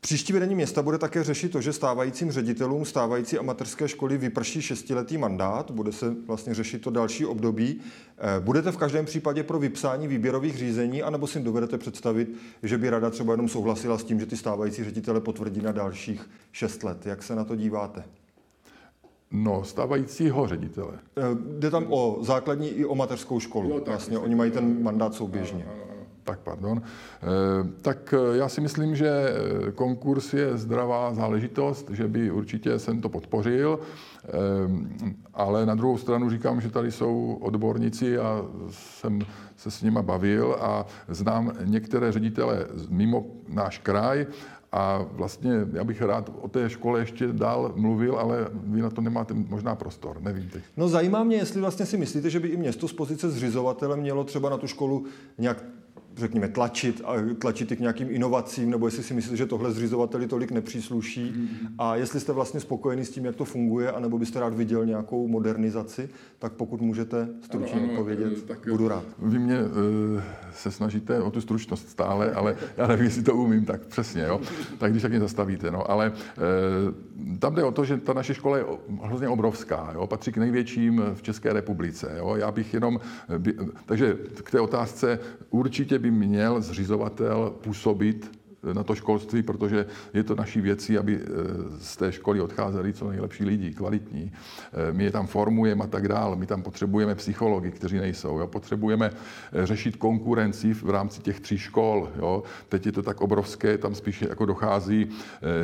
Příští 0.05 0.33
vedení 0.33 0.55
města 0.55 0.83
bude 0.83 0.99
také 0.99 1.25
řešit 1.25 1.53
to, 1.53 1.61
že 1.61 1.73
stávajícím 1.73 2.33
ředitelům 2.33 2.85
stávající 2.85 3.39
amatérské 3.39 3.89
školy 3.89 4.19
vyprší 4.19 4.63
šestiletý 4.63 5.19
mandát, 5.19 5.71
bude 5.71 5.93
se 5.93 6.15
vlastně 6.27 6.55
řešit 6.55 6.83
to 6.83 6.91
další 6.91 7.27
období. 7.27 7.81
Eh, 8.19 8.41
budete 8.41 8.73
v 8.73 8.77
každém 8.77 9.07
případě 9.07 9.43
pro 9.43 9.59
vypsání 9.59 10.09
výběrových 10.09 10.57
řízení, 10.57 11.03
anebo 11.03 11.27
si 11.27 11.41
dovedete 11.41 11.79
představit, 11.79 12.29
že 12.63 12.79
by 12.79 12.91
rada 12.91 13.11
třeba 13.11 13.33
jenom 13.33 13.49
souhlasila 13.49 13.99
s 13.99 14.05
tím, 14.05 14.21
že 14.21 14.27
ty 14.27 14.37
stávající 14.37 14.85
ředitele 14.85 15.21
potvrdí 15.21 15.61
na 15.61 15.73
dalších 15.73 16.31
šest 16.53 16.83
let. 16.85 17.07
Jak 17.07 17.23
se 17.23 17.35
na 17.35 17.45
to 17.45 17.57
díváte? 17.57 18.05
No, 19.37 19.65
stávajícího 19.65 20.49
ředitele. 20.49 20.93
Eh, 21.17 21.23
jde 21.59 21.71
tam 21.71 21.87
o 21.89 22.19
základní 22.21 22.69
i 22.69 22.85
o 22.85 22.95
mateřskou 22.95 23.41
školu. 23.41 23.69
Jo, 23.69 23.81
tak, 23.81 23.89
vlastně, 23.89 24.19
oni 24.19 24.35
mají 24.35 24.51
ten 24.51 24.83
mandát 24.83 25.15
souběžně. 25.15 25.65
Ano, 25.65 25.83
ano, 25.93 26.07
tak 26.25 26.39
pardon. 26.39 26.83
Eh, 26.83 27.27
tak 27.83 28.15
eh, 28.15 28.37
já 28.37 28.49
si 28.49 28.61
myslím, 28.61 28.97
že 28.97 29.35
konkurs 29.75 30.35
je 30.35 30.57
zdravá 30.57 31.15
záležitost, 31.15 31.91
že 31.91 32.09
by 32.09 32.31
určitě 32.31 32.79
jsem 32.79 33.01
to 33.01 33.09
podpořil, 33.09 33.79
ale 35.35 35.67
na 35.67 35.75
druhou 35.75 35.99
stranu 35.99 36.31
říkám, 36.31 36.61
že 36.61 36.71
tady 36.71 36.93
jsou 36.93 37.39
odborníci 37.41 38.19
a 38.19 38.45
jsem 38.71 39.19
se 39.57 39.71
s 39.71 39.83
nima 39.83 40.03
bavil 40.03 40.57
a 40.61 40.87
znám 41.09 41.53
některé 41.65 42.13
ředitele 42.13 42.67
mimo 42.89 43.27
náš 43.49 43.79
kraj 43.79 44.27
a 44.75 45.07
vlastně 45.13 45.53
já 45.73 45.85
bych 45.85 46.03
rád 46.03 46.31
o 46.41 46.49
té 46.49 46.71
škole 46.71 47.01
ještě 47.01 47.27
dál 47.27 47.73
mluvil, 47.77 48.17
ale 48.17 48.49
vy 48.53 48.83
na 48.83 48.91
to 48.91 49.01
nemáte 49.01 49.35
možná 49.35 49.75
prostor, 49.75 50.23
nevím 50.23 50.49
teď. 50.49 50.63
No 50.77 50.89
zajímá 50.89 51.25
mě, 51.25 51.37
jestli 51.37 51.61
vlastně 51.61 51.87
si 51.87 51.97
myslíte, 51.97 52.31
že 52.31 52.41
by 52.41 52.49
i 52.49 52.57
město 52.57 52.89
z 52.89 52.93
pozice 52.93 53.31
zřizovatele 53.31 53.97
mělo 53.97 54.25
třeba 54.25 54.51
na 54.51 54.57
tu 54.57 54.67
školu 54.67 55.07
nějak 55.39 55.65
řekněme, 56.17 56.49
tlačit, 56.49 57.03
a 57.05 57.15
tlačit 57.39 57.73
i 57.73 57.77
k 57.77 57.81
nějakým 57.81 58.09
inovacím, 58.11 58.71
nebo 58.71 58.87
jestli 58.87 59.03
si 59.03 59.15
myslíte, 59.15 59.37
že 59.37 59.47
tohle 59.47 59.73
zřizovateli 59.73 60.27
tolik 60.27 60.51
nepřísluší 60.51 61.33
mm-hmm. 61.37 61.69
a 61.79 61.97
jestli 61.97 62.21
jste 62.21 62.33
vlastně 62.33 62.61
spokojený 62.61 63.05
s 63.05 63.11
tím, 63.11 63.25
jak 63.25 63.37
to 63.37 63.45
funguje, 63.45 63.93
anebo 63.93 64.19
byste 64.19 64.41
rád 64.41 64.55
viděl 64.55 64.87
nějakou 64.87 65.29
modernizaci, 65.29 66.09
tak 66.39 66.53
pokud 66.53 66.81
můžete 66.81 67.29
stručně 67.41 67.73
ano, 67.73 67.85
ano, 67.85 67.93
odpovědět, 67.93 68.33
eh, 68.39 68.47
tak 68.47 68.59
budu 68.69 68.89
rád. 68.89 69.05
Vy 69.19 69.39
mě 69.39 69.59
uh, 69.63 69.71
se 70.55 70.71
snažíte 70.71 71.23
o 71.23 71.31
tu 71.31 71.41
stručnost 71.41 71.89
stále, 71.89 72.33
ale 72.33 72.57
já 72.77 72.87
nevím, 72.87 73.05
jestli 73.05 73.23
to 73.23 73.35
umím 73.35 73.65
tak 73.65 73.87
přesně, 73.87 74.23
jo? 74.23 74.41
tak 74.79 74.91
když 74.91 75.03
tak 75.03 75.11
mě 75.11 75.21
zastavíte. 75.21 75.71
No. 75.71 75.91
Ale 75.91 76.11
uh, 76.11 77.39
tam 77.39 77.55
jde 77.55 77.65
o 77.65 77.73
to, 77.73 77.85
že 77.85 77.97
ta 77.97 78.13
naše 78.13 78.35
škola 78.35 78.57
je 78.57 78.65
hrozně 79.03 79.29
obrovská, 79.29 79.91
jo? 79.95 80.07
patří 80.07 80.33
k 80.33 80.37
největším 80.37 81.03
v 81.15 81.23
České 81.23 81.53
republice. 81.53 82.15
Jo? 82.19 82.37
Já 82.37 82.53
bych 82.53 82.75
jenom, 82.75 83.01
by, 83.39 83.55
takže 83.87 84.17
k 84.43 84.51
té 84.51 84.61
otázce 84.61 85.19
určitě 85.51 85.99
by 86.05 86.11
měl 86.11 86.61
zřizovatel 86.61 87.51
působit 87.61 88.44
na 88.73 88.83
to 88.83 88.95
školství, 88.95 89.43
protože 89.43 89.87
je 90.15 90.25
to 90.25 90.35
naší 90.35 90.61
věcí, 90.61 90.99
aby 90.99 91.21
eh, 91.23 91.29
z 91.79 91.97
té 91.97 92.13
školy 92.13 92.41
odcházeli 92.41 92.93
co 92.93 93.11
nejlepší 93.11 93.45
lidi, 93.45 93.75
kvalitní. 93.75 94.33
Eh, 94.33 94.93
my 94.93 95.05
je 95.05 95.11
tam 95.11 95.27
formujeme 95.27 95.85
a 95.85 95.87
tak 95.87 96.09
dále. 96.09 96.37
My 96.37 96.47
tam 96.47 96.63
potřebujeme 96.63 97.15
psychologi, 97.15 97.71
kteří 97.71 97.97
nejsou. 97.97 98.39
Jo? 98.39 98.47
Potřebujeme 98.47 99.11
eh, 99.11 99.67
řešit 99.67 99.97
konkurenci 99.97 100.75
v 100.75 100.91
rámci 100.91 101.23
těch 101.23 101.41
tří 101.41 101.59
škol. 101.59 102.09
Jo? 102.17 102.43
Teď 102.69 102.87
je 102.87 102.93
to 102.93 103.03
tak 103.03 103.21
obrovské, 103.21 103.79
tam 103.79 103.95
spíše 103.95 104.27
jako 104.29 104.47
dochází 104.47 105.09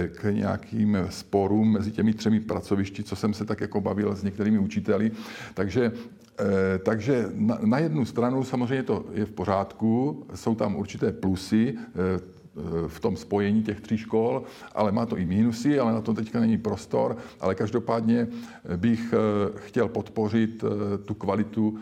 k 0.08 0.24
nějakým 0.24 0.98
sporům 1.10 1.72
mezi 1.72 1.90
těmi 1.90 2.12
třemi 2.12 2.40
pracovišti, 2.40 3.02
co 3.02 3.16
jsem 3.16 3.34
se 3.34 3.44
tak 3.44 3.60
jako 3.60 3.80
bavil 3.80 4.14
s 4.14 4.22
některými 4.22 4.58
učiteli. 4.58 5.10
Takže 5.54 5.92
takže 6.82 7.28
na, 7.34 7.58
na 7.64 7.78
jednu 7.78 8.04
stranu 8.04 8.44
samozřejmě 8.44 8.82
to 8.82 9.04
je 9.12 9.24
v 9.24 9.30
pořádku, 9.30 10.26
jsou 10.34 10.54
tam 10.54 10.76
určité 10.76 11.12
plusy, 11.12 11.74
v 12.88 13.00
tom 13.00 13.16
spojení 13.16 13.62
těch 13.62 13.80
tří 13.80 13.98
škol, 13.98 14.42
ale 14.74 14.92
má 14.92 15.06
to 15.06 15.16
i 15.16 15.24
mínusy, 15.24 15.78
ale 15.78 15.92
na 15.92 16.00
to 16.00 16.14
teďka 16.14 16.40
není 16.40 16.58
prostor. 16.58 17.16
Ale 17.40 17.54
každopádně 17.54 18.28
bych 18.76 19.14
eh, 19.14 19.58
chtěl 19.58 19.88
podpořit 19.88 20.64
eh, 20.64 20.98
tu 20.98 21.14
kvalitu 21.14 21.78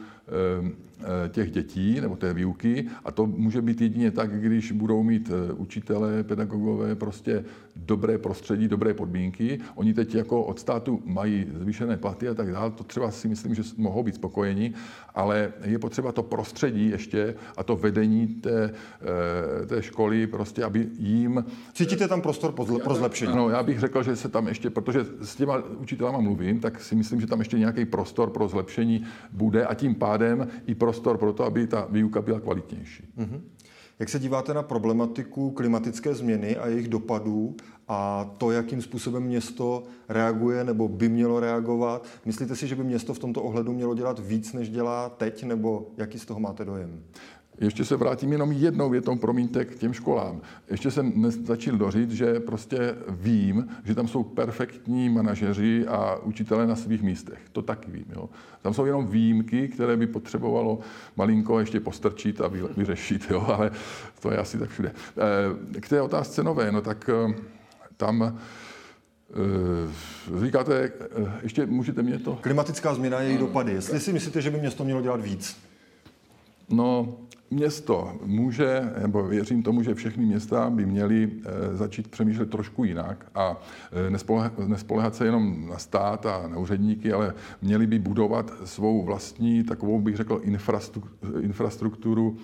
těch 1.28 1.50
dětí 1.50 2.00
nebo 2.00 2.16
té 2.16 2.34
výuky 2.34 2.86
a 3.04 3.12
to 3.12 3.26
může 3.26 3.62
být 3.62 3.80
jedině 3.80 4.10
tak, 4.10 4.40
když 4.40 4.72
budou 4.72 5.02
mít 5.02 5.30
eh, 5.30 5.52
učitelé, 5.52 6.24
pedagogové 6.24 6.94
prostě 6.94 7.44
dobré 7.76 8.18
prostředí, 8.18 8.68
dobré 8.68 8.94
podmínky. 8.94 9.60
Oni 9.74 9.94
teď 9.94 10.14
jako 10.14 10.42
od 10.42 10.58
státu 10.58 11.02
mají 11.04 11.46
zvýšené 11.60 11.96
platy 11.96 12.28
a 12.28 12.34
tak 12.34 12.52
dále, 12.52 12.70
to 12.70 12.84
třeba 12.84 13.10
si 13.10 13.28
myslím, 13.28 13.54
že 13.54 13.62
mohou 13.76 14.02
být 14.02 14.14
spokojeni, 14.14 14.74
ale 15.14 15.52
je 15.64 15.78
potřeba 15.78 16.12
to 16.12 16.22
prostředí 16.22 16.90
ještě 16.90 17.34
a 17.56 17.62
to 17.62 17.76
vedení 17.76 18.26
té, 18.26 18.70
eh, 19.62 19.66
té 19.66 19.82
školy 19.82 20.26
prostě, 20.26 20.64
aby 20.64 20.88
jim... 20.98 21.44
Cítíte 21.72 22.08
tam 22.08 22.20
prostor 22.20 22.52
pro 22.82 22.94
zlepšení? 22.94 23.32
Ano, 23.32 23.50
já 23.50 23.62
bych 23.62 23.78
řekl, 23.80 24.02
že 24.02 24.16
se 24.16 24.28
tam 24.28 24.48
ještě, 24.48 24.70
protože 24.70 25.06
s 25.22 25.36
těma 25.36 25.62
učitelama 25.78 26.20
mluvím, 26.20 26.60
tak 26.60 26.80
si 26.80 26.94
myslím, 26.94 27.20
že 27.20 27.26
tam 27.26 27.38
ještě 27.38 27.58
nějaký 27.58 27.84
prostor 27.84 28.30
pro 28.30 28.48
zlepšení 28.48 29.04
bude 29.32 29.66
a 29.66 29.74
tím 29.74 29.94
pádem 29.94 30.17
i 30.66 30.74
pro 30.74 30.88
prostor 30.88 31.18
pro 31.18 31.32
to, 31.32 31.44
aby 31.44 31.66
ta 31.66 31.86
výuka 31.90 32.22
byla 32.22 32.40
kvalitnější. 32.40 33.08
Mm-hmm. 33.18 33.40
Jak 33.98 34.08
se 34.08 34.18
díváte 34.18 34.54
na 34.54 34.62
problematiku 34.62 35.50
klimatické 35.50 36.14
změny 36.14 36.56
a 36.56 36.68
jejich 36.68 36.88
dopadů 36.88 37.56
a 37.88 38.30
to, 38.38 38.50
jakým 38.50 38.82
způsobem 38.82 39.22
město 39.22 39.82
reaguje 40.08 40.64
nebo 40.64 40.88
by 40.88 41.08
mělo 41.08 41.40
reagovat? 41.40 42.06
Myslíte 42.24 42.56
si, 42.56 42.68
že 42.68 42.76
by 42.76 42.84
město 42.84 43.14
v 43.14 43.18
tomto 43.18 43.42
ohledu 43.42 43.72
mělo 43.72 43.94
dělat 43.94 44.18
víc, 44.18 44.52
než 44.52 44.70
dělá 44.70 45.08
teď, 45.08 45.44
nebo 45.44 45.90
jaký 45.96 46.18
z 46.18 46.26
toho 46.26 46.40
máte 46.40 46.64
dojem? 46.64 47.02
Ještě 47.60 47.84
se 47.84 47.96
vrátím 47.96 48.32
jenom 48.32 48.52
jednou 48.52 48.90
větou, 48.90 49.16
promiňte, 49.16 49.64
k 49.64 49.78
těm 49.78 49.92
školám. 49.92 50.40
Ještě 50.70 50.90
jsem 50.90 51.12
nestačil 51.14 51.76
dořít, 51.78 52.10
že 52.10 52.40
prostě 52.40 52.94
vím, 53.08 53.68
že 53.84 53.94
tam 53.94 54.08
jsou 54.08 54.22
perfektní 54.22 55.08
manažeři 55.08 55.86
a 55.86 56.16
učitelé 56.16 56.66
na 56.66 56.76
svých 56.76 57.02
místech. 57.02 57.38
To 57.52 57.62
taky 57.62 57.90
vím. 57.90 58.04
Jo. 58.16 58.28
Tam 58.62 58.74
jsou 58.74 58.84
jenom 58.84 59.06
výjimky, 59.06 59.68
které 59.68 59.96
by 59.96 60.06
potřebovalo 60.06 60.78
malinko 61.16 61.60
ještě 61.60 61.80
postrčit 61.80 62.40
a 62.40 62.48
vyřešit, 62.76 63.26
jo. 63.30 63.44
ale 63.46 63.70
to 64.20 64.30
je 64.30 64.38
asi 64.38 64.58
tak 64.58 64.70
všude. 64.70 64.92
Eh, 65.76 65.80
k 65.80 65.88
té 65.88 66.02
otázce 66.02 66.42
nové, 66.42 66.72
no 66.72 66.80
tak 66.80 67.10
eh, 67.30 67.34
tam 67.96 68.22
eh, 68.22 68.38
Říkáte, 70.44 70.92
ještě 71.42 71.66
můžete 71.66 72.02
mě 72.02 72.18
to... 72.18 72.38
Klimatická 72.40 72.94
změna 72.94 73.20
její 73.20 73.38
dopady. 73.38 73.72
Jestli 73.72 74.00
si 74.00 74.12
myslíte, 74.12 74.42
že 74.42 74.50
by 74.50 74.58
město 74.60 74.84
mělo 74.84 75.02
dělat 75.02 75.20
víc? 75.20 75.67
No, 76.70 77.18
Město 77.50 78.12
může, 78.24 78.92
nebo 79.00 79.22
věřím 79.22 79.62
tomu, 79.62 79.82
že 79.82 79.94
všechny 79.94 80.26
města 80.26 80.70
by 80.70 80.86
měly 80.86 81.30
eh, 81.30 81.76
začít 81.76 82.08
přemýšlet 82.08 82.50
trošku 82.50 82.84
jinak 82.84 83.26
a 83.34 83.60
eh, 83.92 84.10
nespolehat 84.66 85.14
se 85.14 85.24
jenom 85.24 85.68
na 85.68 85.78
stát 85.78 86.26
a 86.26 86.48
na 86.48 86.58
úředníky, 86.58 87.12
ale 87.12 87.34
měli 87.62 87.86
by 87.86 87.98
budovat 87.98 88.52
svou 88.64 89.04
vlastní, 89.04 89.64
takovou 89.64 90.00
bych 90.00 90.16
řekl, 90.16 90.42
infrastrukturu, 91.40 92.36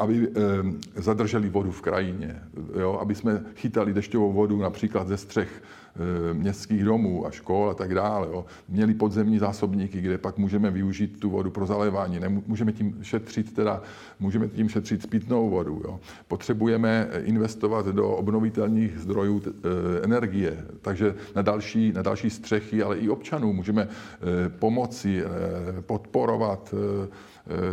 aby 0.00 0.28
eh, 0.28 1.02
zadrželi 1.02 1.48
vodu 1.48 1.70
v 1.70 1.80
krajině, 1.80 2.42
jo? 2.80 2.98
aby 3.00 3.14
jsme 3.14 3.44
chytali 3.54 3.92
dešťovou 3.92 4.32
vodu 4.32 4.58
například 4.58 5.08
ze 5.08 5.16
střech 5.16 5.62
Eh, 5.96 6.34
městských 6.34 6.84
domů 6.84 7.26
a 7.26 7.30
škol 7.30 7.70
a 7.70 7.74
tak 7.74 7.94
dále. 7.94 8.28
Jo. 8.30 8.44
Měli 8.68 8.94
podzemní 8.94 9.38
zásobníky, 9.38 10.00
kde 10.00 10.18
pak 10.18 10.38
můžeme 10.38 10.70
využít 10.70 11.20
tu 11.20 11.30
vodu 11.30 11.50
pro 11.50 11.66
zalévání. 11.66 12.20
Můžeme 12.46 12.72
tím 12.72 12.98
šetřit, 13.02 13.54
teda, 13.54 13.82
můžeme 14.20 14.48
tím 14.48 14.68
šetřit 14.68 15.10
pitnou 15.10 15.50
vodu. 15.50 15.82
Jo. 15.84 16.00
Potřebujeme 16.28 17.08
investovat 17.24 17.86
do 17.86 18.10
obnovitelných 18.10 18.98
zdrojů 18.98 19.42
eh, 19.46 19.50
energie, 20.04 20.64
takže 20.82 21.14
na 21.36 21.42
další, 21.42 21.92
na 21.92 22.02
další 22.02 22.30
střechy, 22.30 22.82
ale 22.82 22.98
i 22.98 23.08
občanů 23.08 23.52
můžeme 23.52 23.88
eh, 23.88 24.48
pomoci, 24.48 25.22
podporovat 25.80 26.74
Eh, 26.74 27.08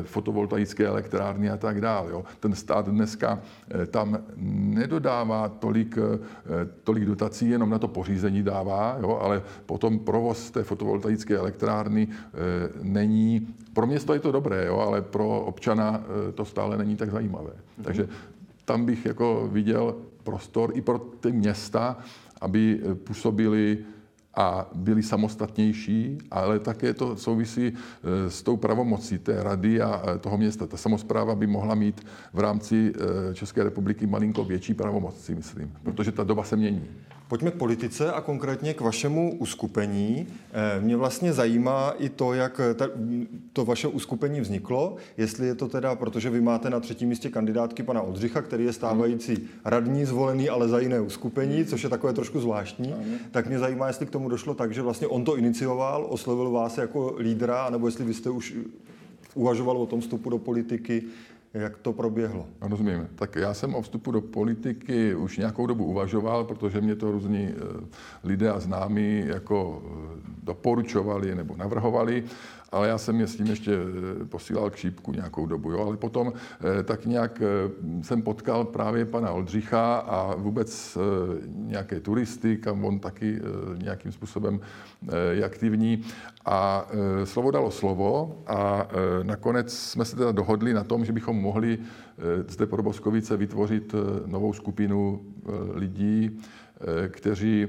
fotovoltaické 0.04 0.88
elektrárny 0.88 1.50
a 1.50 1.58
tak 1.58 1.82
dále. 1.82 2.12
Jo. 2.12 2.24
Ten 2.40 2.56
stát 2.56 2.90
dneska 2.90 3.40
eh, 3.70 3.86
tam 3.86 4.18
nedodává 4.74 5.50
tolik, 5.50 5.98
eh, 5.98 6.20
tolik 6.84 7.06
dotací, 7.06 7.50
jenom 7.50 7.70
na 7.70 7.80
to 7.80 7.88
pořízení 7.88 8.44
dává, 8.44 8.98
jo, 9.02 9.20
ale 9.22 9.42
potom 9.66 10.00
provoz 10.00 10.52
té 10.52 10.64
fotovoltaické 10.64 11.38
elektrárny 11.38 12.08
není, 12.82 13.48
pro 13.74 13.88
město 13.88 14.14
je 14.14 14.20
to 14.20 14.32
dobré, 14.32 14.66
jo, 14.66 14.78
ale 14.78 15.02
pro 15.02 15.42
občana 15.42 16.04
to 16.36 16.46
stále 16.46 16.78
není 16.78 16.96
tak 16.96 17.12
zajímavé. 17.12 17.50
Mm-hmm. 17.50 17.84
Takže 17.84 18.08
tam 18.66 18.86
bych 18.86 19.06
jako 19.06 19.50
viděl 19.52 19.96
prostor 20.24 20.72
i 20.74 20.82
pro 20.82 21.00
ty 21.00 21.32
města, 21.32 21.98
aby 22.42 22.82
působili 23.04 23.78
a 24.38 24.70
byli 24.76 25.04
samostatnější, 25.04 26.18
ale 26.32 26.60
také 26.60 26.94
to 26.94 27.16
souvisí 27.16 27.68
e, 27.68 28.30
s 28.30 28.44
tou 28.44 28.58
pravomocí 28.58 29.18
té 29.18 29.44
rady 29.44 29.82
a 29.82 30.02
e, 30.16 30.18
toho 30.18 30.38
města. 30.38 30.68
Ta 30.68 30.78
samozpráva 30.78 31.36
by 31.36 31.48
mohla 31.48 31.76
mít 31.76 32.08
v 32.34 32.40
rámci 32.40 32.94
e, 33.32 33.34
České 33.34 33.64
republiky 33.64 34.08
malinko 34.08 34.44
větší 34.44 34.74
pravomoc, 34.74 35.18
si 35.22 35.36
myslím, 35.36 35.74
protože 35.84 36.12
ta 36.12 36.24
doba 36.24 36.44
se 36.44 36.56
mění. 36.56 36.86
Pojďme 37.28 37.52
k 37.52 37.56
politice 37.56 38.12
a 38.12 38.22
konkrétně 38.22 38.74
k 38.74 38.82
vašemu 38.82 39.38
uskupení. 39.40 40.28
Eh, 40.54 40.82
mě 40.82 40.96
vlastně 40.98 41.34
zajímá 41.34 41.94
i 42.00 42.10
to, 42.10 42.34
jak 42.34 42.62
to 43.54 43.66
vaše 43.66 43.88
uskupení 43.88 44.42
vzniklo, 44.42 44.96
jestli 45.18 45.48
je 45.48 45.56
to 45.56 45.68
teda, 45.68 45.96
protože 45.96 46.30
vy 46.30 46.42
máte 46.42 46.70
na 46.70 46.80
třetím 46.80 47.10
místě 47.10 47.30
kandidátky 47.30 47.84
pana 47.84 48.02
Oldřicha, 48.02 48.42
který 48.42 48.66
je 48.66 48.74
stávající 48.74 49.50
radní 49.66 50.06
zvolený, 50.06 50.50
ale 50.50 50.68
za 50.68 50.80
jiné 50.80 51.02
uskupení, 51.02 51.66
což 51.66 51.84
je 51.84 51.90
takové 51.90 52.14
trošku 52.14 52.40
zvláštní, 52.40 52.96
tak 53.32 53.48
mě 53.48 53.60
zajímá, 53.60 53.88
jestli 53.88 54.06
k 54.06 54.12
tomu 54.12 54.30
došlo 54.30 54.54
tak, 54.54 54.74
že 54.74 54.82
vlastně 54.82 55.08
on 55.08 55.24
to 55.24 55.38
inicioval, 55.38 56.08
oslovil 56.10 56.52
vás 56.52 56.78
jako 56.78 57.16
lídra, 57.20 57.70
nebo 57.70 57.88
jestli 57.88 58.06
vy 58.06 58.14
jste 58.14 58.30
už 58.30 58.56
uvažoval 59.34 59.78
o 59.78 59.86
tom 59.86 60.02
vstupu 60.02 60.30
do 60.30 60.38
politiky, 60.38 61.04
jak 61.62 61.78
to 61.78 61.94
proběhlo? 61.94 62.46
Rozumím. 62.62 63.08
Tak 63.16 63.36
já 63.36 63.54
jsem 63.54 63.76
o 63.76 63.82
vstupu 63.82 64.12
do 64.12 64.22
politiky 64.22 65.16
už 65.16 65.38
nějakou 65.38 65.68
dobu 65.68 65.86
uvažoval, 65.86 66.44
protože 66.44 66.82
mě 66.82 66.96
to 66.96 67.12
různí 67.12 67.50
eh, 67.50 67.86
lidé 68.24 68.52
a 68.52 68.60
známí 68.60 69.24
jako 69.26 69.84
eh, 69.86 70.20
doporučovali 70.44 71.36
nebo 71.36 71.56
navrhovali 71.56 72.24
ale 72.72 72.88
já 72.88 72.98
jsem 72.98 73.20
je 73.20 73.28
s 73.28 73.36
tím 73.36 73.48
ještě 73.48 73.72
eh, 73.74 74.26
posílal 74.26 74.70
k 74.70 74.76
šípku 74.76 75.12
nějakou 75.14 75.46
dobu. 75.46 75.72
Jo? 75.72 75.86
Ale 75.88 75.98
potom 75.98 76.34
tak 76.84 77.06
nějak 77.06 77.42
jsem 78.02 78.22
potkal 78.22 78.66
právě 78.66 79.06
pana 79.06 79.32
Oldřicha 79.32 79.96
a 79.98 80.36
vůbec 80.36 80.98
nějaké 81.48 82.00
turisty, 82.00 82.58
kam 82.58 82.86
on 82.86 83.00
taky 83.00 83.40
nějakým 83.78 84.12
způsobem 84.12 84.60
je 85.32 85.44
aktivní. 85.46 86.04
A 86.46 86.88
slovo 87.24 87.52
dalo 87.52 87.72
slovo 87.72 88.38
a 88.48 88.88
nakonec 89.24 89.74
jsme 89.74 90.06
se 90.06 90.16
teda 90.16 90.32
dohodli 90.32 90.74
na 90.74 90.84
tom, 90.84 91.06
že 91.06 91.14
bychom 91.14 91.38
mohli 91.48 91.80
zde 92.48 92.66
pro 92.66 92.84
Boskovice 92.84 93.38
vytvořit 93.38 93.96
novou 94.26 94.54
skupinu 94.54 95.22
lidí, 95.74 96.40
kteří 97.10 97.68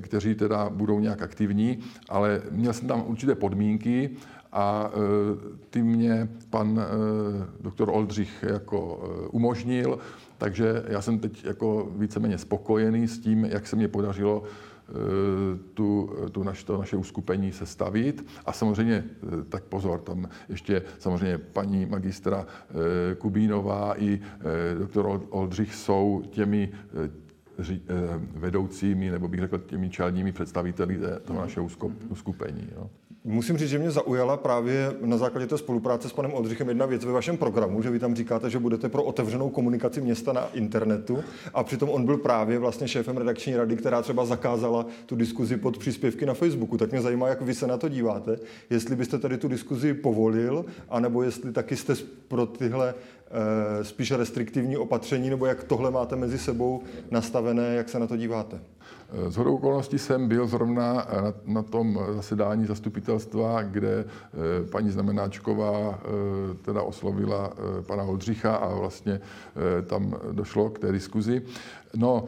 kteří 0.00 0.34
teda 0.34 0.70
budou 0.70 1.00
nějak 1.00 1.22
aktivní, 1.22 1.78
ale 2.08 2.42
měl 2.50 2.72
jsem 2.72 2.88
tam 2.88 3.04
určité 3.06 3.34
podmínky 3.34 4.10
a 4.52 4.90
ty 5.70 5.82
mě 5.82 6.28
pan 6.50 6.80
doktor 7.60 7.90
Oldřich 7.90 8.44
jako 8.48 9.02
umožnil, 9.32 9.98
takže 10.38 10.82
já 10.88 11.02
jsem 11.02 11.18
teď 11.18 11.44
jako 11.44 11.90
víceméně 11.96 12.38
spokojený 12.38 13.08
s 13.08 13.18
tím, 13.18 13.44
jak 13.44 13.66
se 13.66 13.76
mě 13.76 13.88
podařilo 13.88 14.42
tu, 15.74 16.10
tu 16.32 16.42
naš, 16.42 16.64
to 16.64 16.78
naše 16.78 16.96
uskupení 16.96 17.52
sestavit. 17.52 18.26
A 18.46 18.52
samozřejmě, 18.52 19.04
tak 19.48 19.64
pozor, 19.64 20.00
tam 20.00 20.28
ještě 20.48 20.82
samozřejmě 20.98 21.38
paní 21.38 21.86
magistra 21.86 22.46
Kubínová 23.18 24.02
i 24.02 24.20
doktor 24.78 25.22
Oldřich 25.30 25.74
jsou 25.74 26.22
těmi 26.30 26.72
vedoucími, 28.34 29.10
nebo 29.10 29.28
bych 29.28 29.40
řekl 29.40 29.58
těmi 29.58 29.90
čelními 29.90 30.32
představiteli 30.32 30.98
toho 31.24 31.40
našeho 31.40 31.68
uskupení. 32.08 32.68
Jo. 32.76 32.90
Musím 33.24 33.58
říct, 33.58 33.68
že 33.68 33.78
mě 33.78 33.90
zaujala 33.90 34.36
právě 34.36 34.92
na 35.00 35.16
základě 35.16 35.46
té 35.46 35.58
spolupráce 35.58 36.08
s 36.08 36.12
panem 36.12 36.32
Oldřichem 36.32 36.68
jedna 36.68 36.86
věc 36.86 37.04
ve 37.04 37.12
vašem 37.12 37.36
programu, 37.36 37.82
že 37.82 37.90
vy 37.90 37.98
tam 37.98 38.14
říkáte, 38.14 38.50
že 38.50 38.58
budete 38.58 38.88
pro 38.88 39.02
otevřenou 39.02 39.48
komunikaci 39.48 40.00
města 40.00 40.32
na 40.32 40.48
internetu 40.52 41.18
a 41.54 41.64
přitom 41.64 41.88
on 41.88 42.04
byl 42.04 42.16
právě 42.16 42.58
vlastně 42.58 42.88
šéfem 42.88 43.16
redakční 43.16 43.56
rady, 43.56 43.76
která 43.76 44.02
třeba 44.02 44.24
zakázala 44.24 44.86
tu 45.06 45.16
diskuzi 45.16 45.56
pod 45.56 45.78
příspěvky 45.78 46.26
na 46.26 46.34
Facebooku. 46.34 46.78
Tak 46.78 46.90
mě 46.90 47.00
zajímá, 47.00 47.28
jak 47.28 47.42
vy 47.42 47.54
se 47.54 47.66
na 47.66 47.76
to 47.76 47.88
díváte, 47.88 48.38
jestli 48.70 48.96
byste 48.96 49.18
tady 49.18 49.38
tu 49.38 49.48
diskuzi 49.48 49.94
povolil, 49.94 50.64
anebo 50.88 51.22
jestli 51.22 51.52
taky 51.52 51.76
jste 51.76 51.94
pro 52.28 52.46
tyhle 52.46 52.94
e, 53.80 53.84
spíše 53.84 54.16
restriktivní 54.16 54.76
opatření, 54.76 55.30
nebo 55.30 55.46
jak 55.46 55.64
tohle 55.64 55.90
máte 55.90 56.16
mezi 56.16 56.38
sebou 56.38 56.82
nastavené, 57.10 57.74
jak 57.74 57.88
se 57.88 57.98
na 57.98 58.06
to 58.06 58.16
díváte? 58.16 58.60
Z 59.28 59.36
hodou 59.36 59.54
okolností 59.54 59.98
jsem 59.98 60.28
byl 60.28 60.46
zrovna 60.46 60.92
na, 60.94 61.34
na 61.46 61.62
tom 61.62 62.00
zasedání 62.10 62.66
zastupitelstva, 62.66 63.62
kde 63.62 64.04
eh, 64.04 64.06
paní 64.70 64.90
Znamenáčková 64.90 65.98
eh, 65.98 66.54
teda 66.54 66.82
oslovila 66.82 67.50
eh, 67.52 67.82
pana 67.82 68.02
Oldřicha 68.02 68.56
a 68.56 68.74
vlastně 68.74 69.20
tam 69.86 70.14
došlo 70.32 70.70
k 70.70 70.78
té 70.78 70.92
diskuzi. 70.92 71.42
No, 71.96 72.24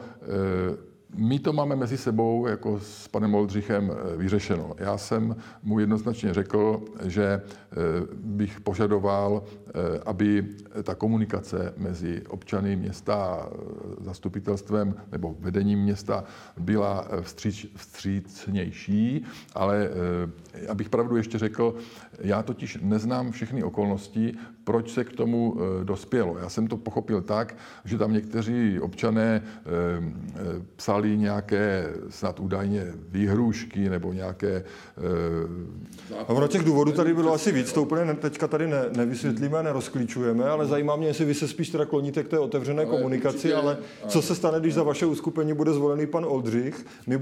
my 1.15 1.39
to 1.39 1.53
máme 1.53 1.75
mezi 1.75 1.97
sebou 1.97 2.47
jako 2.47 2.79
s 2.79 3.07
panem 3.07 3.35
Oldřichem 3.35 3.91
eh, 3.91 4.17
vyřešeno. 4.17 4.75
Já 4.77 4.97
jsem 4.97 5.35
mu 5.63 5.79
jednoznačně 5.79 6.33
řekl, 6.33 6.81
že 7.05 7.23
eh, 7.23 7.75
bych 8.13 8.61
požadoval, 8.61 9.43
eh, 9.43 9.71
aby 10.05 10.47
ta 10.83 10.95
komunikace 10.95 11.73
mezi 11.77 12.21
občany 12.29 12.75
města 12.75 13.49
zastupitelstvem 14.01 14.95
nebo 15.11 15.35
vedením 15.39 15.79
města 15.79 16.23
byla 16.57 17.07
vstříc, 17.21 17.65
vstřícnější, 17.75 19.25
ale 19.53 19.89
abych 20.69 20.89
pravdu 20.89 21.15
ještě 21.15 21.37
řekl, 21.37 21.75
já 22.19 22.43
totiž 22.43 22.77
neznám 22.81 23.31
všechny 23.31 23.63
okolnosti, 23.63 24.33
proč 24.63 24.93
se 24.93 25.03
k 25.03 25.13
tomu 25.13 25.57
dospělo. 25.83 26.37
Já 26.37 26.49
jsem 26.49 26.67
to 26.67 26.77
pochopil 26.77 27.21
tak, 27.21 27.55
že 27.85 27.97
tam 27.97 28.13
někteří 28.13 28.79
občané 28.79 29.43
psali 30.75 30.93
psali 30.93 31.17
nějaké 31.17 31.93
snad 32.09 32.39
údajně 32.39 32.93
výhrušky 33.09 33.89
nebo 33.89 34.13
nějaké... 34.13 34.63
A 36.27 36.29
ono 36.29 36.47
těch 36.47 36.63
důvodů 36.63 36.91
tady 36.91 37.13
bylo 37.13 37.33
asi 37.33 37.51
víc, 37.51 37.73
to 37.73 37.81
úplně 37.81 38.13
teďka 38.13 38.47
tady 38.47 38.67
ne, 38.67 38.85
nevysvětlíme, 38.95 39.63
nerozklíčujeme, 39.63 40.45
ale 40.45 40.65
zajímá 40.65 40.95
mě, 40.95 41.07
jestli 41.07 41.25
vy 41.25 41.33
se 41.33 41.47
spíš 41.47 41.69
teda 41.69 41.85
kloníte 41.85 42.23
k 42.23 42.27
té 42.27 42.39
otevřené 42.39 42.83
ale 42.83 42.91
komunikaci, 42.91 43.35
určitě, 43.35 43.55
ale 43.55 43.77
co 44.07 44.21
se 44.21 44.35
stane, 44.35 44.59
když 44.59 44.73
za 44.73 44.83
vaše 44.83 45.05
uskupení 45.05 45.53
bude 45.53 45.73
zvolený 45.73 46.07
pan 46.07 46.25
Oldřich? 46.25 46.85
My 47.07 47.21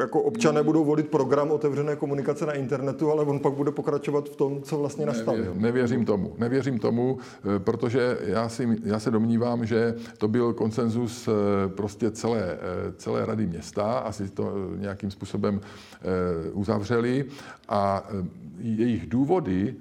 jako 0.00 0.22
občané 0.22 0.62
budou 0.62 0.84
volit 0.84 1.08
program 1.08 1.50
otevřené 1.50 1.96
komunikace 1.96 2.46
na 2.46 2.52
internetu, 2.52 3.10
ale 3.10 3.24
on 3.24 3.38
pak 3.38 3.52
bude 3.52 3.70
pokračovat 3.70 4.25
v 4.28 4.36
tom, 4.36 4.62
co 4.62 4.78
vlastně 4.78 5.06
nastavil. 5.06 5.44
Nevěřím, 5.44 5.62
nevěřím 5.62 6.04
tomu. 6.04 6.34
Nevěřím 6.38 6.78
tomu, 6.78 7.18
eh, 7.18 7.58
protože 7.58 8.18
já, 8.20 8.48
si, 8.48 8.68
já 8.84 8.98
se 8.98 9.10
domnívám, 9.10 9.66
že 9.66 9.94
to 10.18 10.28
byl 10.28 10.52
konsenzus 10.52 11.28
eh, 11.28 11.32
prostě 11.68 12.10
celé, 12.10 12.58
celé 12.96 13.16
celé 13.16 13.26
rady 13.26 13.46
města, 13.46 13.98
asi 13.98 14.30
to 14.30 14.52
eh, 14.52 14.80
nějakým 14.80 15.10
způsobem 15.10 15.60
eh, 15.60 16.50
uzavřeli 16.50 17.24
a 17.68 18.04
eh, 18.08 18.26
jejich 18.60 19.06
důvody 19.06 19.74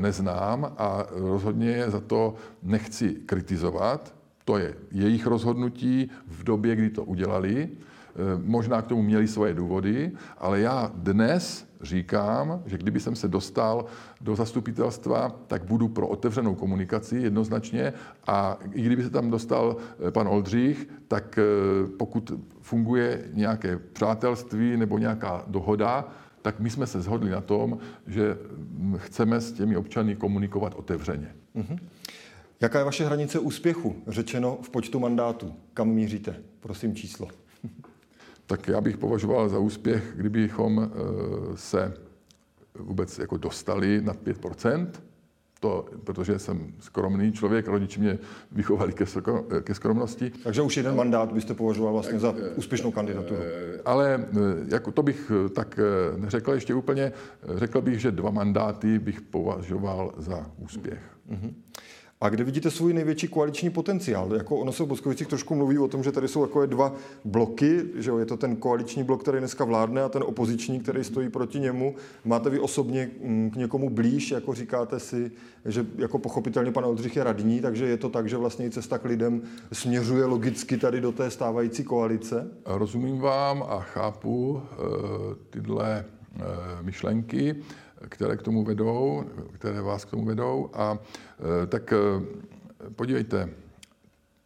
neznám 0.00 0.72
a 0.78 1.06
rozhodně 1.10 1.70
je 1.70 1.90
za 1.90 2.00
to 2.00 2.34
nechci 2.62 3.14
kritizovat. 3.26 4.14
To 4.44 4.58
je 4.58 4.74
jejich 4.90 5.26
rozhodnutí 5.26 6.10
v 6.26 6.44
době, 6.44 6.76
kdy 6.76 6.90
to 6.90 7.04
udělali. 7.04 7.68
Možná 8.44 8.82
k 8.82 8.86
tomu 8.86 9.02
měli 9.02 9.28
svoje 9.28 9.54
důvody, 9.54 10.12
ale 10.38 10.60
já 10.60 10.92
dnes 10.94 11.68
říkám, 11.84 12.62
že 12.66 12.78
kdyby 12.78 13.00
jsem 13.00 13.16
se 13.16 13.28
dostal 13.28 13.84
do 14.20 14.36
zastupitelstva, 14.36 15.36
tak 15.46 15.64
budu 15.64 15.88
pro 15.88 16.06
otevřenou 16.06 16.54
komunikaci 16.54 17.16
jednoznačně 17.16 17.92
a 18.26 18.58
i 18.72 18.82
kdyby 18.82 19.02
se 19.02 19.10
tam 19.10 19.30
dostal 19.30 19.76
eh, 20.08 20.10
pan 20.10 20.28
Oldřich, 20.28 20.88
tak 21.08 21.38
eh, 21.38 21.42
pokud 21.98 22.32
funguje 22.60 23.24
nějaké 23.32 23.78
přátelství 23.78 24.76
nebo 24.76 24.98
nějaká 24.98 25.44
dohoda, 25.46 26.08
tak 26.42 26.60
my 26.60 26.70
jsme 26.70 26.86
se 26.86 27.02
shodli 27.02 27.30
na 27.30 27.40
tom, 27.40 27.78
že 28.06 28.38
hm, 28.56 28.96
chceme 28.98 29.40
s 29.40 29.52
těmi 29.52 29.76
občany 29.76 30.16
komunikovat 30.16 30.74
otevřeně. 30.74 31.34
Mm-hmm. 31.56 31.78
Jaká 32.60 32.78
je 32.78 32.84
vaše 32.84 33.04
hranice 33.04 33.38
úspěchu, 33.38 33.96
řečeno 34.06 34.58
v 34.62 34.70
počtu 34.70 35.00
mandátů? 35.00 35.54
Kam 35.74 35.88
míříte? 35.88 36.36
Prosím 36.60 36.94
číslo 36.94 37.43
tak 38.46 38.68
já 38.68 38.80
bych 38.80 38.96
považoval 38.96 39.48
za 39.48 39.58
úspěch, 39.58 40.12
kdybychom 40.16 40.90
eh, 40.92 41.56
se 41.56 41.94
vůbec 42.78 43.18
jako 43.18 43.36
dostali 43.36 44.00
nad 44.02 44.16
5 44.16 44.38
to, 45.60 45.86
protože 46.04 46.38
jsem 46.38 46.74
skromný 46.80 47.32
člověk, 47.32 47.68
rodiči 47.68 48.00
mě 48.00 48.18
vychovali 48.52 48.92
ke, 48.92 49.04
ke 49.62 49.74
skromnosti. 49.74 50.32
Takže 50.44 50.62
už 50.62 50.76
jeden 50.76 50.96
mandát 50.96 51.32
byste 51.32 51.54
považoval 51.54 51.92
vlastně 51.92 52.18
za 52.18 52.34
eh, 52.38 52.50
úspěšnou 52.50 52.90
kandidaturu. 52.90 53.40
Eh, 53.40 53.80
ale 53.84 54.26
jako 54.68 54.92
to 54.92 55.02
bych 55.02 55.32
tak 55.54 55.80
neřekl 56.16 56.52
ještě 56.52 56.74
úplně. 56.74 57.12
Řekl 57.54 57.80
bych, 57.80 58.00
že 58.00 58.10
dva 58.10 58.30
mandáty 58.30 58.98
bych 58.98 59.20
považoval 59.20 60.14
za 60.16 60.46
úspěch. 60.58 61.00
Mm-hmm. 61.30 61.54
A 62.24 62.28
kde 62.28 62.44
vidíte 62.44 62.70
svůj 62.70 62.92
největší 62.92 63.28
koaliční 63.28 63.70
potenciál? 63.70 64.34
Jako 64.34 64.56
ono 64.56 64.72
se 64.72 64.84
v 64.84 64.86
Boskovicích 64.86 65.26
trošku 65.26 65.54
mluví 65.54 65.78
o 65.78 65.88
tom, 65.88 66.02
že 66.02 66.12
tady 66.12 66.28
jsou 66.28 66.42
jako 66.42 66.66
dva 66.66 66.94
bloky, 67.24 67.82
že 67.94 68.10
je 68.18 68.26
to 68.26 68.36
ten 68.36 68.56
koaliční 68.56 69.04
blok, 69.04 69.22
který 69.22 69.38
dneska 69.38 69.64
vládne 69.64 70.02
a 70.02 70.08
ten 70.08 70.22
opoziční, 70.22 70.80
který 70.80 71.04
stojí 71.04 71.28
proti 71.28 71.60
němu. 71.60 71.94
Máte 72.24 72.50
vy 72.50 72.60
osobně 72.60 73.10
mm, 73.24 73.50
k 73.50 73.56
někomu 73.56 73.90
blíž, 73.90 74.30
jako 74.30 74.54
říkáte 74.54 75.00
si, 75.00 75.30
že 75.64 75.86
jako 75.96 76.18
pochopitelně 76.18 76.72
pan 76.72 76.84
Oldřich 76.84 77.16
je 77.16 77.24
radní, 77.24 77.60
takže 77.60 77.86
je 77.86 77.96
to 77.96 78.08
tak, 78.08 78.28
že 78.28 78.36
vlastně 78.36 78.70
cesta 78.70 78.98
k 78.98 79.04
lidem 79.04 79.42
směřuje 79.72 80.24
logicky 80.24 80.78
tady 80.78 81.00
do 81.00 81.12
té 81.12 81.30
stávající 81.30 81.84
koalice? 81.84 82.50
Rozumím 82.66 83.18
vám 83.18 83.64
a 83.68 83.80
chápu 83.80 84.52
uh, 84.52 84.60
tyhle 85.50 86.04
uh, 86.36 86.42
myšlenky 86.82 87.56
které 88.08 88.36
k 88.36 88.42
tomu 88.42 88.64
vedou, 88.64 89.24
které 89.52 89.82
vás 89.82 90.04
k 90.04 90.10
tomu 90.10 90.24
vedou. 90.24 90.70
A 90.72 90.98
e, 91.62 91.66
tak 91.66 91.92
e, 91.92 91.96
podívejte, 92.96 93.50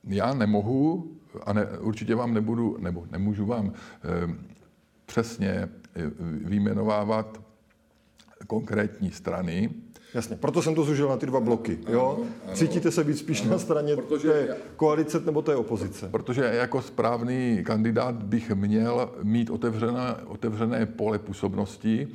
já 0.05 0.35
nemohu 0.35 1.11
a 1.43 1.53
ne, 1.53 1.67
určitě 1.81 2.15
vám 2.15 2.35
nebudu, 2.35 2.77
nebo 2.81 3.07
nemůžu 3.11 3.47
vám 3.47 3.73
e, 3.73 3.73
přesně 5.07 5.69
vyjmenovávat 6.45 7.41
konkrétní 8.47 9.11
strany, 9.11 9.71
Jasně, 10.15 10.37
proto 10.37 10.63
jsem 10.63 10.75
to 10.75 10.85
zužil 10.85 11.09
na 11.09 11.17
ty 11.17 11.27
dva 11.27 11.41
bloky. 11.41 11.79
Jo? 11.89 12.15
Ano, 12.17 12.27
ano, 12.47 12.57
Cítíte 12.57 12.91
se 12.91 13.05
být 13.05 13.19
spíš 13.19 13.43
ano, 13.43 13.51
na 13.51 13.59
straně 13.59 13.97
protože, 13.97 14.33
té 14.33 14.57
koalice 14.77 15.21
nebo 15.27 15.43
té 15.43 15.57
opozice? 15.57 16.09
Protože 16.09 16.43
jako 16.45 16.83
správný 16.83 17.63
kandidát 17.65 18.15
bych 18.15 18.51
měl 18.51 19.11
mít 19.23 19.51
otevřené, 19.51 20.15
otevřené 20.27 20.87
pole 20.87 21.19
působnosti 21.19 22.09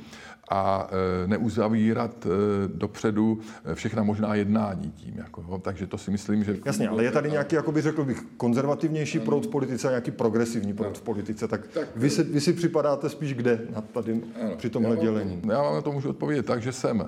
a 0.50 0.88
e, 1.24 1.28
neuzavírat 1.28 2.26
e, 2.26 2.28
dopředu 2.68 3.38
všechna 3.74 4.02
možná 4.02 4.34
jednání 4.34 4.92
tím. 4.92 5.14
Jako, 5.16 5.58
takže 5.58 5.86
to 5.86 5.98
si 5.98 6.10
myslím, 6.10 6.44
že... 6.44 6.56
Jasně, 6.64 6.88
ale 6.88 7.04
je 7.04 7.10
tady 7.10 7.30
nějaký, 7.30 7.56
jako 7.56 7.72
bych 7.72 7.82
řekl 7.82 8.04
bych, 8.04 8.22
konzervativnější 8.36 9.18
ano. 9.18 9.24
proud 9.24 9.46
v 9.46 9.48
politice 9.48 9.88
a 9.88 9.90
nějaký 9.90 10.10
progresivní 10.10 10.72
proud 10.72 10.98
v 10.98 11.02
politice. 11.02 11.48
Tak, 11.48 11.66
tak 11.66 11.88
vy, 11.96 12.10
si, 12.10 12.22
vy 12.22 12.40
si 12.40 12.52
připadáte 12.52 13.08
spíš 13.08 13.34
kde 13.34 13.60
na 13.74 13.80
tady, 13.80 14.20
ano, 14.42 14.56
při 14.56 14.70
tomhle 14.70 14.96
já 14.96 15.02
dělení? 15.02 15.42
Já 15.48 15.62
vám 15.62 15.74
na 15.74 15.80
to 15.80 15.92
můžu 15.92 16.10
odpovědět 16.10 16.46
tak, 16.46 16.62
že 16.62 16.72
jsem 16.72 17.00
e, 17.00 17.04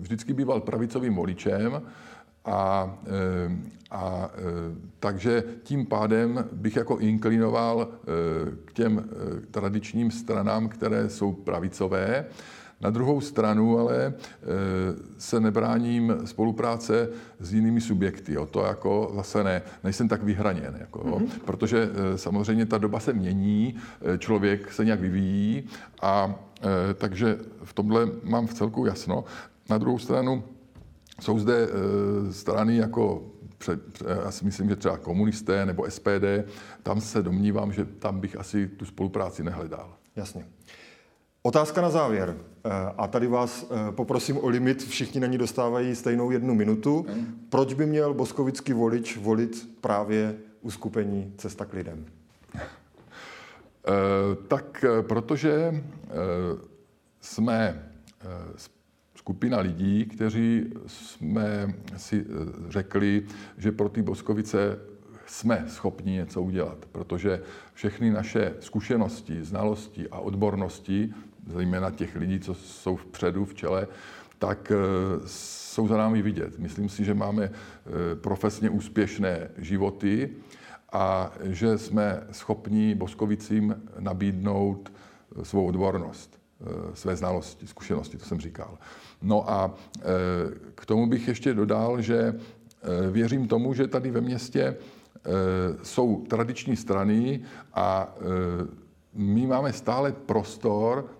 vždycky 0.00 0.32
býval 0.32 0.60
pravicovým 0.60 1.14
voličem, 1.14 1.82
a, 2.48 2.98
a 3.90 4.30
takže 5.00 5.44
tím 5.62 5.86
pádem 5.86 6.44
bych 6.52 6.76
jako 6.76 6.98
inklinoval 6.98 7.88
k 8.64 8.72
těm 8.72 9.08
tradičním 9.50 10.10
stranám, 10.10 10.68
které 10.68 11.08
jsou 11.08 11.32
pravicové. 11.32 12.26
Na 12.80 12.90
druhou 12.90 13.20
stranu 13.20 13.78
ale 13.78 14.06
e, 14.06 14.12
se 15.18 15.40
nebráním 15.40 16.14
spolupráce 16.24 17.08
s 17.40 17.52
jinými 17.52 17.80
subjekty. 17.80 18.32
Jo. 18.32 18.46
To 18.46 18.64
jako 18.64 19.12
zase 19.14 19.44
ne, 19.44 19.62
nejsem 19.84 20.08
tak 20.08 20.22
vyhraněn. 20.22 20.76
Jako, 20.80 20.98
mm-hmm. 20.98 21.28
Protože 21.44 21.90
e, 22.14 22.18
samozřejmě 22.18 22.66
ta 22.66 22.78
doba 22.78 23.00
se 23.00 23.12
mění, 23.12 23.74
e, 24.14 24.18
člověk 24.18 24.72
se 24.72 24.84
nějak 24.84 25.00
vyvíjí 25.00 25.64
a 26.02 26.34
takže 26.94 27.38
v 27.64 27.72
tomhle 27.72 28.08
mám 28.22 28.46
v 28.46 28.54
celku 28.54 28.86
jasno. 28.86 29.24
Na 29.70 29.78
druhou 29.78 29.98
stranu 29.98 30.44
jsou 31.20 31.38
zde 31.38 31.68
strany 32.30 32.76
jako 32.76 33.22
já 34.24 34.30
si 34.30 34.44
myslím, 34.44 34.68
že 34.68 34.76
třeba 34.76 34.96
komunisté 34.96 35.66
nebo 35.66 35.90
SPD, 35.90 36.48
tam 36.82 37.00
se 37.00 37.22
domnívám, 37.22 37.72
že 37.72 37.84
tam 37.84 38.20
bych 38.20 38.36
asi 38.36 38.68
tu 38.68 38.84
spolupráci 38.84 39.44
nehledal. 39.44 39.96
Jasně. 40.16 40.44
Otázka 41.46 41.80
na 41.80 41.90
závěr. 41.90 42.36
Eh, 42.64 42.70
a 42.98 43.06
tady 43.06 43.26
vás 43.26 43.66
eh, 43.70 43.92
poprosím 43.92 44.38
o 44.38 44.48
limit, 44.48 44.82
všichni 44.82 45.20
na 45.20 45.26
ní 45.26 45.38
dostávají 45.38 45.94
stejnou 45.94 46.30
jednu 46.30 46.54
minutu. 46.54 47.06
Proč 47.48 47.74
by 47.74 47.86
měl 47.86 48.14
boskovický 48.14 48.72
volič 48.72 49.16
volit 49.16 49.68
právě 49.80 50.36
uskupení 50.62 51.34
Cesta 51.36 51.64
k 51.64 51.72
lidem? 51.72 52.06
Eh, 52.54 52.62
tak 54.48 54.84
protože 55.00 55.82
jsme 57.20 57.90
skupina 59.14 59.60
lidí, 59.60 60.04
kteří 60.04 60.72
jsme 60.86 61.74
si 61.96 62.26
řekli, 62.68 63.26
že 63.58 63.72
pro 63.72 63.88
ty 63.88 64.02
Boskovice 64.02 64.78
jsme 65.26 65.64
schopni 65.68 66.12
něco 66.12 66.42
udělat, 66.42 66.86
protože 66.92 67.42
všechny 67.74 68.10
naše 68.10 68.54
zkušenosti, 68.60 69.44
znalosti 69.44 70.08
a 70.08 70.18
odbornosti 70.18 71.14
zejména 71.46 71.90
těch 71.90 72.16
lidí, 72.16 72.40
co 72.40 72.54
jsou 72.54 72.96
vpředu, 72.96 73.44
v 73.44 73.54
čele, 73.54 73.88
tak 74.38 74.72
eh, 74.72 74.76
jsou 75.26 75.88
za 75.88 75.96
námi 75.96 76.22
vidět. 76.22 76.58
Myslím 76.58 76.88
si, 76.88 77.04
že 77.04 77.14
máme 77.14 77.44
eh, 77.44 77.50
profesně 78.14 78.70
úspěšné 78.70 79.48
životy 79.58 80.30
a 80.92 81.32
že 81.42 81.78
jsme 81.78 82.22
schopni 82.30 82.94
Boskovicím 82.94 83.82
nabídnout 83.98 84.92
eh, 84.92 85.44
svou 85.44 85.66
odbornost, 85.66 86.36
své 86.94 87.16
znalosti, 87.16 87.66
zkušenosti, 87.66 88.16
to 88.16 88.24
jsem 88.24 88.40
říkal. 88.40 88.78
No 89.22 89.50
a 89.50 89.74
k 90.74 90.86
tomu 90.86 91.06
bych 91.06 91.28
ještě 91.28 91.54
dodal, 91.54 92.00
že 92.00 92.34
věřím 93.10 93.48
tomu, 93.48 93.74
že 93.74 93.86
tady 93.86 94.10
ve 94.10 94.20
městě 94.20 94.76
jsou 95.82 96.24
tradiční 96.28 96.76
strany 96.76 97.40
a 97.74 98.14
my 99.14 99.46
máme 99.46 99.72
stále 99.72 100.12
prostor 100.12 101.10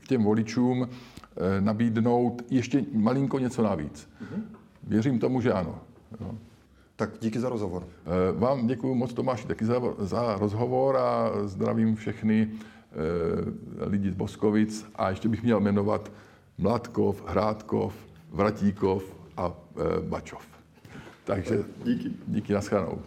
k 0.00 0.08
těm 0.08 0.24
voličům 0.24 0.88
eh, 0.88 1.60
nabídnout 1.60 2.42
ještě 2.50 2.84
malinko 2.92 3.38
něco 3.38 3.62
navíc. 3.62 4.08
Věřím 4.86 5.18
tomu, 5.18 5.40
že 5.40 5.52
ano. 5.52 5.78
Jo. 6.20 6.34
Tak 6.96 7.10
díky 7.20 7.40
za 7.40 7.48
rozhovor. 7.48 7.86
Eh, 7.86 8.38
vám 8.38 8.66
děkuji 8.66 8.94
moc, 8.94 9.12
Tomáši, 9.12 9.46
taky 9.46 9.64
za, 9.64 9.80
za 9.98 10.36
rozhovor 10.36 10.96
a 10.96 11.30
zdravím 11.44 11.96
všechny 11.96 12.50
eh, 12.50 13.86
lidi 13.86 14.10
z 14.10 14.14
Boskovic 14.14 14.86
a 14.94 15.10
ještě 15.10 15.28
bych 15.28 15.42
měl 15.42 15.60
jmenovat 15.60 16.12
Mladkov, 16.58 17.24
Hrádkov, 17.26 17.94
Vratíkov 18.30 19.16
a 19.36 19.52
Bačov. 20.08 20.46
Takže 21.24 21.64
díky, 21.84 22.10
díky 22.26 22.52
naschranou. 22.52 22.98